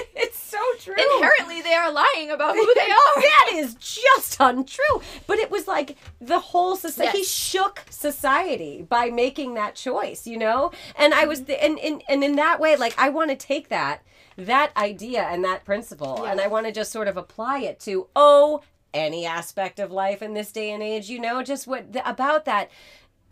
so 0.46 0.58
true. 0.78 0.94
Inherently, 0.94 1.62
they 1.62 1.74
are 1.74 1.90
lying 1.90 2.30
about 2.30 2.54
who 2.54 2.74
they 2.74 2.80
are. 2.90 3.22
that 3.22 3.50
is 3.54 3.74
just 3.74 4.36
untrue. 4.40 5.02
But 5.26 5.38
it 5.38 5.50
was 5.50 5.66
like 5.66 5.96
the 6.20 6.38
whole 6.38 6.76
society. 6.76 7.18
He 7.18 7.24
shook 7.24 7.84
society 7.90 8.82
by 8.82 9.10
making 9.10 9.54
that 9.54 9.74
choice, 9.74 10.26
you 10.26 10.38
know. 10.38 10.72
And 10.96 11.14
I 11.14 11.24
was, 11.24 11.40
mm-hmm. 11.40 11.46
the, 11.46 11.64
and, 11.64 11.78
and 11.78 12.02
and 12.08 12.24
in 12.24 12.36
that 12.36 12.60
way, 12.60 12.76
like 12.76 12.94
I 12.98 13.08
want 13.08 13.30
to 13.30 13.36
take 13.36 13.68
that 13.68 14.02
that 14.36 14.76
idea 14.76 15.22
and 15.22 15.44
that 15.44 15.64
principle, 15.64 16.24
and 16.24 16.40
I 16.40 16.46
want 16.46 16.66
to 16.66 16.72
just 16.72 16.92
sort 16.92 17.08
of 17.08 17.16
apply 17.16 17.60
it 17.60 17.80
to 17.80 18.08
oh 18.14 18.62
any 18.94 19.26
aspect 19.26 19.78
of 19.78 19.90
life 19.90 20.22
in 20.22 20.34
this 20.34 20.52
day 20.52 20.70
and 20.70 20.82
age. 20.82 21.08
You 21.08 21.20
know, 21.20 21.42
just 21.42 21.66
what 21.66 21.92
the, 21.92 22.08
about 22.08 22.44
that. 22.44 22.70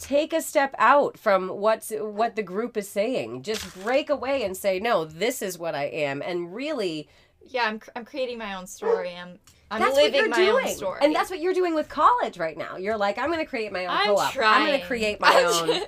Take 0.06 0.34
a 0.34 0.42
step 0.42 0.74
out 0.78 1.18
from 1.18 1.48
what's 1.48 1.90
what 1.96 2.36
the 2.36 2.42
group 2.42 2.76
is 2.76 2.88
saying. 2.88 3.42
Just 3.42 3.74
break 3.82 4.10
away 4.10 4.42
and 4.44 4.54
say, 4.54 4.78
"No, 4.78 5.04
this 5.06 5.40
is 5.40 5.58
what 5.58 5.74
I 5.74 5.84
am," 5.84 6.20
and 6.20 6.54
really 6.54 7.08
Yeah, 7.46 7.64
I'm, 7.64 7.80
I'm 7.96 8.04
creating 8.04 8.36
my 8.38 8.52
own 8.54 8.66
story. 8.66 9.16
I'm 9.16 9.38
I'm 9.70 9.80
that's 9.80 9.94
what 9.96 10.12
you're 10.12 10.28
my 10.28 10.36
doing. 10.36 10.66
own 10.66 10.74
story. 10.74 11.00
And 11.02 11.14
that's 11.14 11.30
what 11.30 11.40
you're 11.40 11.54
doing 11.54 11.74
with 11.74 11.88
college 11.88 12.36
right 12.38 12.56
now. 12.56 12.76
You're 12.76 12.98
like, 12.98 13.16
I'm 13.18 13.26
going 13.32 13.38
to 13.40 13.46
create 13.46 13.72
my 13.72 13.86
own 13.86 13.90
I'm 13.96 14.06
co-op. 14.08 14.32
trying. 14.32 14.60
I'm 14.62 14.66
going 14.68 14.80
to 14.80 14.86
create 14.86 15.20
my 15.20 15.34
own. 15.70 15.80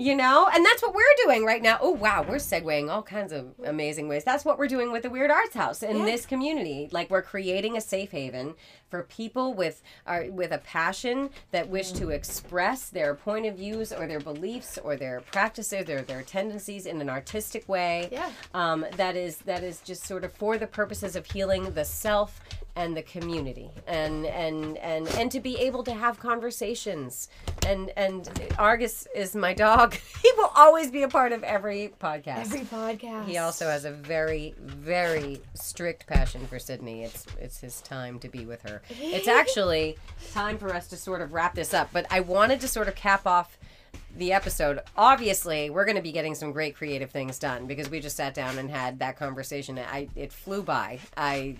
You 0.00 0.16
know, 0.16 0.48
and 0.52 0.64
that's 0.64 0.80
what 0.82 0.94
we're 0.94 1.02
doing 1.24 1.44
right 1.44 1.60
now. 1.60 1.78
Oh 1.80 1.90
wow, 1.90 2.24
we're 2.26 2.36
segueing 2.36 2.90
all 2.90 3.02
kinds 3.02 3.32
of 3.32 3.52
amazing 3.64 4.08
ways. 4.08 4.24
That's 4.24 4.44
what 4.46 4.58
we're 4.58 4.66
doing 4.66 4.92
with 4.92 5.02
the 5.02 5.10
Weird 5.10 5.30
Arts 5.30 5.54
House 5.54 5.82
in 5.82 5.98
Yeah. 5.98 6.04
this 6.06 6.24
community. 6.24 6.88
Like 6.90 7.10
we're 7.10 7.20
creating 7.22 7.76
a 7.76 7.80
safe 7.82 8.10
haven 8.10 8.54
for 8.88 9.02
people 9.04 9.52
with 9.52 9.82
are 10.06 10.24
with 10.30 10.52
a 10.52 10.58
passion 10.58 11.28
that 11.50 11.68
wish 11.68 11.92
to 11.92 12.10
express 12.10 12.88
their 12.88 13.14
point 13.14 13.44
of 13.46 13.56
views 13.56 13.92
or 13.92 14.06
their 14.06 14.20
beliefs 14.20 14.78
or 14.82 14.96
their 14.96 15.20
practices 15.20 15.88
or 15.90 16.00
their 16.02 16.22
tendencies 16.22 16.86
in 16.86 17.00
an 17.02 17.10
artistic 17.10 17.68
way. 17.68 18.08
Yeah. 18.10 18.30
Um, 18.54 18.86
that 18.96 19.16
is 19.16 19.36
that 19.38 19.62
is 19.62 19.80
just 19.80 20.04
sort 20.06 20.24
of 20.24 20.32
for 20.32 20.56
the 20.56 20.66
purposes 20.66 21.14
of 21.14 21.26
healing 21.26 21.72
the 21.74 21.84
self 21.84 22.40
and 22.76 22.96
the 22.96 23.02
community 23.02 23.70
and 23.86 24.26
and 24.26 24.76
and 24.78 25.08
and 25.08 25.30
to 25.32 25.40
be 25.40 25.58
able 25.58 25.82
to 25.84 25.92
have 25.92 26.18
conversations. 26.18 27.28
And 27.66 27.90
and 27.96 28.28
Argus 28.58 29.06
is 29.14 29.34
my 29.34 29.54
dog. 29.54 29.96
He 30.20 30.30
will 30.36 30.52
always 30.54 30.90
be 30.90 31.02
a 31.02 31.08
part 31.08 31.32
of 31.32 31.42
every 31.42 31.94
podcast. 31.98 32.40
Every 32.40 32.60
podcast. 32.60 33.24
he 33.24 33.38
also 33.38 33.66
has 33.68 33.84
a 33.86 33.90
very 33.90 34.54
very 34.58 35.40
strict 35.54 36.06
passion 36.06 36.46
for 36.46 36.58
Sydney. 36.58 37.04
It's 37.04 37.26
it's 37.40 37.58
his 37.60 37.80
time 37.80 38.18
to 38.20 38.28
be 38.28 38.44
with 38.44 38.62
her. 38.62 38.82
It's 38.90 39.28
actually 39.40 39.96
time 40.32 40.58
for 40.58 40.74
us 40.74 40.88
to 40.88 40.96
sort 40.96 41.20
of 41.22 41.32
wrap 41.32 41.54
this 41.54 41.72
up 41.72 41.88
but 41.92 42.06
I 42.10 42.20
wanted 42.20 42.60
to 42.60 42.68
sort 42.68 42.88
of 42.88 42.94
cap 42.94 43.26
off 43.26 43.58
the 44.16 44.32
episode 44.32 44.80
obviously 44.96 45.70
we're 45.70 45.84
going 45.84 45.96
to 45.96 46.02
be 46.02 46.12
getting 46.12 46.34
some 46.34 46.52
great 46.52 46.76
creative 46.76 47.10
things 47.10 47.38
done 47.38 47.66
because 47.66 47.90
we 47.90 48.00
just 48.00 48.16
sat 48.16 48.34
down 48.34 48.58
and 48.58 48.70
had 48.70 48.98
that 48.98 49.16
conversation 49.16 49.78
i 49.78 50.08
it 50.16 50.32
flew 50.32 50.62
by 50.62 50.98
i 51.16 51.56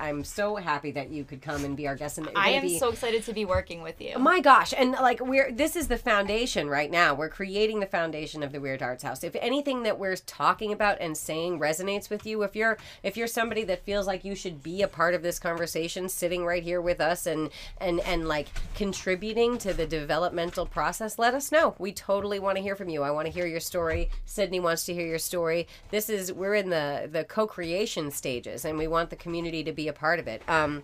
I'm 0.00 0.24
so 0.24 0.56
happy 0.56 0.90
that 0.92 1.10
you 1.10 1.24
could 1.24 1.42
come 1.42 1.64
and 1.64 1.76
be 1.76 1.86
our 1.86 1.96
guest. 1.96 2.18
And 2.18 2.28
I 2.34 2.50
am 2.50 2.62
be, 2.62 2.78
so 2.78 2.88
excited 2.88 3.24
to 3.24 3.32
be 3.32 3.44
working 3.44 3.82
with 3.82 4.00
you. 4.00 4.18
my 4.18 4.40
gosh 4.40 4.72
and 4.76 4.92
like 4.92 5.20
we're 5.20 5.52
this 5.52 5.76
is 5.76 5.88
the 5.88 5.98
foundation 5.98 6.68
right 6.68 6.90
now 6.90 7.14
we're 7.14 7.28
creating 7.28 7.80
the 7.80 7.86
foundation 7.86 8.42
of 8.42 8.52
the 8.52 8.60
weird 8.60 8.82
arts 8.82 9.02
house 9.02 9.22
if 9.22 9.36
anything 9.36 9.82
that 9.82 9.98
we're 9.98 10.16
talking 10.16 10.72
about 10.72 10.98
and 11.00 11.16
saying 11.16 11.58
resonates 11.58 12.08
with 12.08 12.26
you 12.26 12.42
if 12.42 12.56
you're 12.56 12.76
if 13.02 13.16
you're 13.16 13.26
somebody 13.26 13.64
that 13.64 13.84
feels 13.84 14.06
like 14.06 14.24
you 14.24 14.34
should 14.34 14.62
be 14.62 14.82
a 14.82 14.88
part 14.88 15.14
of 15.14 15.22
this 15.22 15.38
conversation 15.38 16.08
sitting 16.08 16.44
right 16.44 16.62
here 16.62 16.80
with 16.80 17.00
us 17.00 17.26
and 17.26 17.50
and 17.80 18.00
and 18.00 18.26
like 18.26 18.48
contributing 18.74 19.58
to 19.58 19.72
the 19.72 19.86
developmental 19.86 20.66
process 20.66 21.18
let 21.18 21.34
us 21.34 21.52
know 21.52 21.74
we 21.78 21.92
totally 21.92 22.38
want 22.38 22.56
to 22.56 22.62
hear 22.62 22.76
from 22.76 22.88
you 22.88 23.02
i 23.02 23.10
want 23.10 23.26
to 23.26 23.32
hear 23.32 23.46
your 23.46 23.60
story 23.60 24.10
sydney 24.24 24.60
wants 24.60 24.84
to 24.84 24.94
hear 24.94 25.06
your 25.06 25.18
story 25.18 25.66
this 25.90 26.08
is 26.08 26.32
we're 26.32 26.54
in 26.54 26.70
the 26.70 27.08
the 27.10 27.24
co-creation 27.24 28.10
stages 28.10 28.64
and 28.64 28.78
we 28.78 28.86
want 28.86 29.10
the 29.10 29.16
community 29.16 29.62
to 29.62 29.72
be 29.72 29.88
a 29.88 29.92
part 29.92 30.18
of 30.18 30.26
it 30.26 30.42
um 30.48 30.82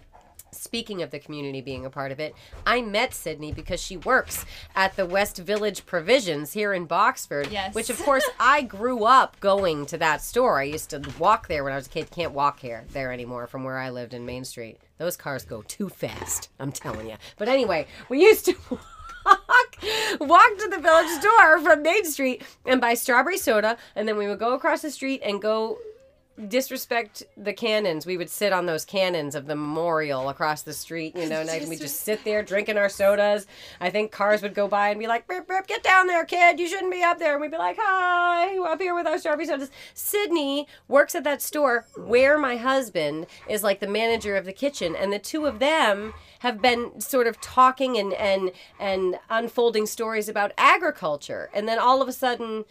Speaking 0.54 1.00
of 1.00 1.10
the 1.10 1.18
community 1.18 1.62
being 1.62 1.86
a 1.86 1.90
part 1.90 2.12
of 2.12 2.20
it, 2.20 2.34
I 2.66 2.82
met 2.82 3.14
Sydney 3.14 3.52
because 3.52 3.82
she 3.82 3.96
works 3.96 4.44
at 4.76 4.96
the 4.96 5.06
West 5.06 5.38
Village 5.38 5.86
Provisions 5.86 6.52
here 6.52 6.74
in 6.74 6.86
Boxford. 6.86 7.50
Yes. 7.50 7.74
Which, 7.74 7.88
of 7.88 7.98
course, 7.98 8.28
I 8.40 8.60
grew 8.60 9.04
up 9.04 9.40
going 9.40 9.86
to 9.86 9.98
that 9.98 10.20
store. 10.20 10.60
I 10.60 10.64
used 10.64 10.90
to 10.90 11.02
walk 11.18 11.48
there 11.48 11.64
when 11.64 11.72
I 11.72 11.76
was 11.76 11.86
a 11.86 11.90
kid. 11.90 12.10
Can't 12.10 12.32
walk 12.32 12.60
here 12.60 12.84
there 12.92 13.12
anymore 13.12 13.46
from 13.46 13.64
where 13.64 13.78
I 13.78 13.88
lived 13.88 14.12
in 14.12 14.26
Main 14.26 14.44
Street. 14.44 14.76
Those 14.98 15.16
cars 15.16 15.46
go 15.46 15.62
too 15.62 15.88
fast. 15.88 16.50
I'm 16.60 16.70
telling 16.70 17.08
you. 17.08 17.16
But 17.38 17.48
anyway, 17.48 17.86
we 18.10 18.20
used 18.20 18.44
to. 18.44 18.54
Walk, 20.20 20.58
to 20.58 20.68
the 20.68 20.78
village 20.78 21.08
store 21.20 21.60
from 21.60 21.82
Main 21.82 22.04
Street 22.04 22.42
and 22.64 22.80
buy 22.80 22.94
strawberry 22.94 23.38
soda, 23.38 23.76
and 23.96 24.06
then 24.06 24.16
we 24.16 24.26
would 24.26 24.38
go 24.38 24.54
across 24.54 24.82
the 24.82 24.90
street 24.90 25.20
and 25.24 25.40
go 25.40 25.78
disrespect 26.48 27.22
the 27.36 27.52
cannons. 27.52 28.06
We 28.06 28.16
would 28.16 28.30
sit 28.30 28.52
on 28.52 28.66
those 28.66 28.84
cannons 28.84 29.34
of 29.34 29.46
the 29.46 29.54
memorial 29.54 30.28
across 30.28 30.62
the 30.62 30.72
street, 30.72 31.16
you 31.16 31.28
know, 31.28 31.40
and 31.40 31.68
we'd 31.68 31.80
just 31.80 32.00
sit 32.00 32.24
there 32.24 32.42
drinking 32.42 32.78
our 32.78 32.88
sodas. 32.88 33.46
I 33.80 33.90
think 33.90 34.12
cars 34.12 34.42
would 34.42 34.54
go 34.54 34.66
by 34.68 34.88
and 34.88 34.98
be 34.98 35.06
like, 35.06 35.28
"Rip, 35.28 35.48
rip, 35.48 35.66
get 35.66 35.82
down 35.82 36.06
there, 36.06 36.24
kid. 36.24 36.58
You 36.58 36.68
shouldn't 36.68 36.92
be 36.92 37.02
up 37.02 37.18
there." 37.18 37.32
And 37.32 37.40
we'd 37.40 37.50
be 37.50 37.58
like, 37.58 37.76
"Hi, 37.78 38.56
up 38.58 38.80
here 38.80 38.94
with 38.94 39.06
our 39.06 39.18
strawberry 39.18 39.46
sodas." 39.46 39.70
Sydney 39.94 40.66
works 40.88 41.14
at 41.14 41.24
that 41.24 41.42
store 41.42 41.86
where 41.96 42.38
my 42.38 42.56
husband 42.56 43.26
is 43.48 43.62
like 43.62 43.80
the 43.80 43.86
manager 43.86 44.36
of 44.36 44.44
the 44.44 44.52
kitchen, 44.52 44.96
and 44.96 45.12
the 45.12 45.18
two 45.18 45.46
of 45.46 45.58
them 45.58 46.14
have 46.40 46.60
been 46.60 47.00
sort 47.00 47.26
of 47.26 47.40
talking 47.40 47.98
and 47.98 48.12
and 48.14 48.52
and 48.80 49.18
unfolding 49.30 49.86
stories 49.86 50.28
about 50.28 50.52
agriculture. 50.56 51.50
And 51.52 51.68
then 51.68 51.78
all 51.78 52.02
of 52.02 52.08
a 52.08 52.12
sudden 52.12 52.64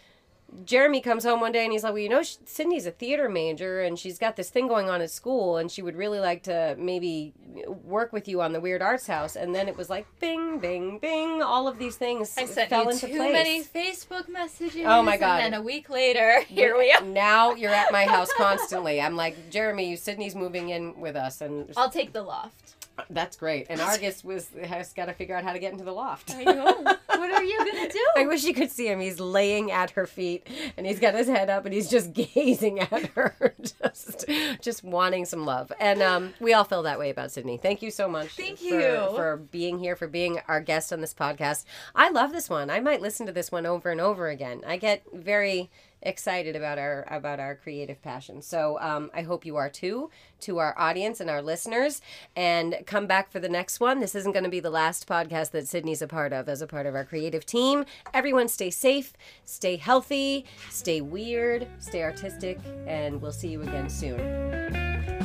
Jeremy 0.66 1.02
comes 1.02 1.24
home 1.24 1.40
one 1.40 1.52
day 1.52 1.64
and 1.64 1.72
he's 1.72 1.84
like, 1.84 1.94
"Well, 1.94 2.02
you 2.02 2.10
know, 2.10 2.22
Sydney's 2.24 2.86
a 2.86 2.92
theater 2.92 3.30
major 3.30 3.82
and 3.82 3.98
she's 3.98 4.18
got 4.20 4.36
this 4.36 4.50
thing 4.50 4.68
going 4.68 4.90
on 4.90 5.02
at 5.02 5.10
school, 5.10 5.58
and 5.58 5.72
she 5.72 5.82
would 5.82 5.96
really 5.96 6.20
like 6.20 6.44
to 6.44 6.76
maybe 6.78 7.34
work 7.68 8.12
with 8.14 8.28
you 8.28 8.42
on 8.42 8.52
the 8.54 8.60
Weird 8.60 8.82
Arts 8.82 9.08
House." 9.08 9.36
And 9.36 9.56
then 9.56 9.68
it 9.68 9.78
was 9.78 9.90
like, 9.90 10.06
bing, 10.20 10.60
bing, 10.60 11.00
bing, 11.00 11.42
all 11.42 11.68
of 11.68 11.78
these 11.80 11.96
things 11.96 12.34
I 12.38 12.46
sent 12.46 12.70
fell 12.70 12.84
you 12.84 12.90
into 12.92 13.08
too 13.08 13.16
place. 13.18 13.32
many 13.34 13.64
Facebook 13.64 14.28
messages. 14.30 14.84
Oh 14.86 15.02
my 15.02 15.18
God. 15.18 15.42
And 15.42 15.54
then 15.54 15.60
a 15.62 15.64
week 15.64 15.90
later, 15.90 16.42
here 16.48 16.78
we 16.78 16.92
are. 16.92 17.02
Now 17.02 17.54
you're 17.56 17.72
at 17.74 17.92
my 17.92 18.06
house 18.06 18.30
constantly. 18.38 19.02
I'm 19.02 19.16
like, 19.16 19.50
Jeremy, 19.50 19.96
Sydney's 19.96 20.36
moving 20.36 20.70
in 20.70 21.00
with 21.00 21.16
us, 21.16 21.42
and 21.42 21.72
I'll 21.78 21.90
take 21.90 22.12
the 22.14 22.24
loft. 22.24 22.76
that's 23.10 23.38
great. 23.38 23.68
And 23.70 23.80
Argus 23.82 24.24
was 24.24 24.50
has 24.66 24.92
got 24.94 25.06
to 25.06 25.14
figure 25.14 25.36
out 25.36 25.44
how 25.44 25.54
to 25.54 25.60
get 25.60 25.72
into 25.72 25.86
the 25.86 25.94
loft. 25.94 26.36
I 26.36 26.44
know. 26.44 26.96
what 27.22 27.32
are 27.32 27.44
you 27.44 27.58
gonna 27.60 27.88
do? 27.88 28.06
I 28.18 28.26
wish 28.26 28.44
you 28.44 28.54
could 28.54 28.72
see 28.72 28.88
him. 28.88 29.00
He's 29.00 29.20
laying 29.20 29.72
at 29.72 29.92
her 29.92 30.08
feet 30.08 30.48
and 30.76 30.88
he's 30.88 31.00
got 31.00 31.14
his 31.14 31.28
head 31.28 31.52
up 31.52 31.66
and 31.66 31.74
he's 31.74 31.88
just 31.88 32.14
gazing 32.34 32.80
at 32.80 33.06
her, 33.12 33.54
just 33.62 34.26
just 34.60 34.84
wanting 34.84 35.26
some 35.26 35.46
love. 35.46 35.72
And 35.80 36.02
um, 36.02 36.34
we 36.40 36.54
all 36.54 36.64
feel 36.64 36.82
that 36.84 36.98
way 36.98 37.12
about 37.12 37.32
Sydney. 37.32 37.58
Thank 37.58 37.84
you 37.84 37.92
so 37.92 38.08
much. 38.08 38.30
Thank 38.30 38.58
for, 38.58 38.64
you. 38.64 39.10
for 39.16 39.38
being 39.52 39.78
here, 39.78 39.96
for 39.96 40.08
being 40.08 40.40
our 40.48 40.62
guest 40.62 40.92
on 40.92 41.00
this 41.00 41.14
podcast. 41.14 41.66
I 41.94 42.10
love 42.10 42.32
this 42.32 42.50
one. 42.50 42.72
I 42.72 42.80
might 42.80 43.02
listen 43.02 43.28
to 43.28 43.32
this 43.32 43.52
one 43.52 43.68
over 43.68 43.92
and 43.92 44.02
over 44.02 44.28
again. 44.28 44.62
I 44.66 44.78
get 44.78 45.04
very 45.14 45.70
excited 46.02 46.56
about 46.56 46.78
our 46.78 47.06
about 47.10 47.40
our 47.40 47.56
creative 47.56 48.02
passion. 48.02 48.42
So 48.42 48.80
um, 48.80 49.12
I 49.14 49.22
hope 49.22 49.46
you 49.46 49.56
are 49.56 49.70
too. 49.70 50.10
To 50.42 50.58
our 50.58 50.74
audience 50.78 51.20
and 51.20 51.30
our 51.30 51.42
listeners, 51.42 52.02
and 52.36 52.78
come 52.88 53.06
back 53.06 53.32
for 53.32 53.40
the 53.40 53.50
next 53.50 53.80
one. 53.80 54.00
This 54.00 54.16
isn't 54.16 54.32
going 54.32 54.44
to 54.44 54.50
be 54.50 54.60
the 54.60 54.72
last 54.72 55.08
podcast 55.08 55.52
that 55.52 55.68
Sydney's 55.68 56.02
a 56.02 56.08
part 56.08 56.34
of 56.34 56.50
as 56.50 56.62
a 56.62 56.68
part 56.68 56.86
of 56.86 56.96
our 56.96 57.06
creative 57.06 57.46
team. 57.46 57.86
Everyone, 58.14 58.48
stay 58.48 58.72
safe, 58.72 59.14
stay 59.46 59.76
healthy, 59.76 60.46
stay 60.70 61.02
weird, 61.02 61.68
stay 61.78 62.02
artistic, 62.02 62.60
and 62.88 63.22
we'll 63.22 63.32
see 63.32 63.50
you 63.50 63.62
again 63.62 63.90
soon. 63.90 64.18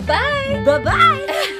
Bye. 0.06 0.62
Bye 0.64 0.78
bye. 0.84 1.52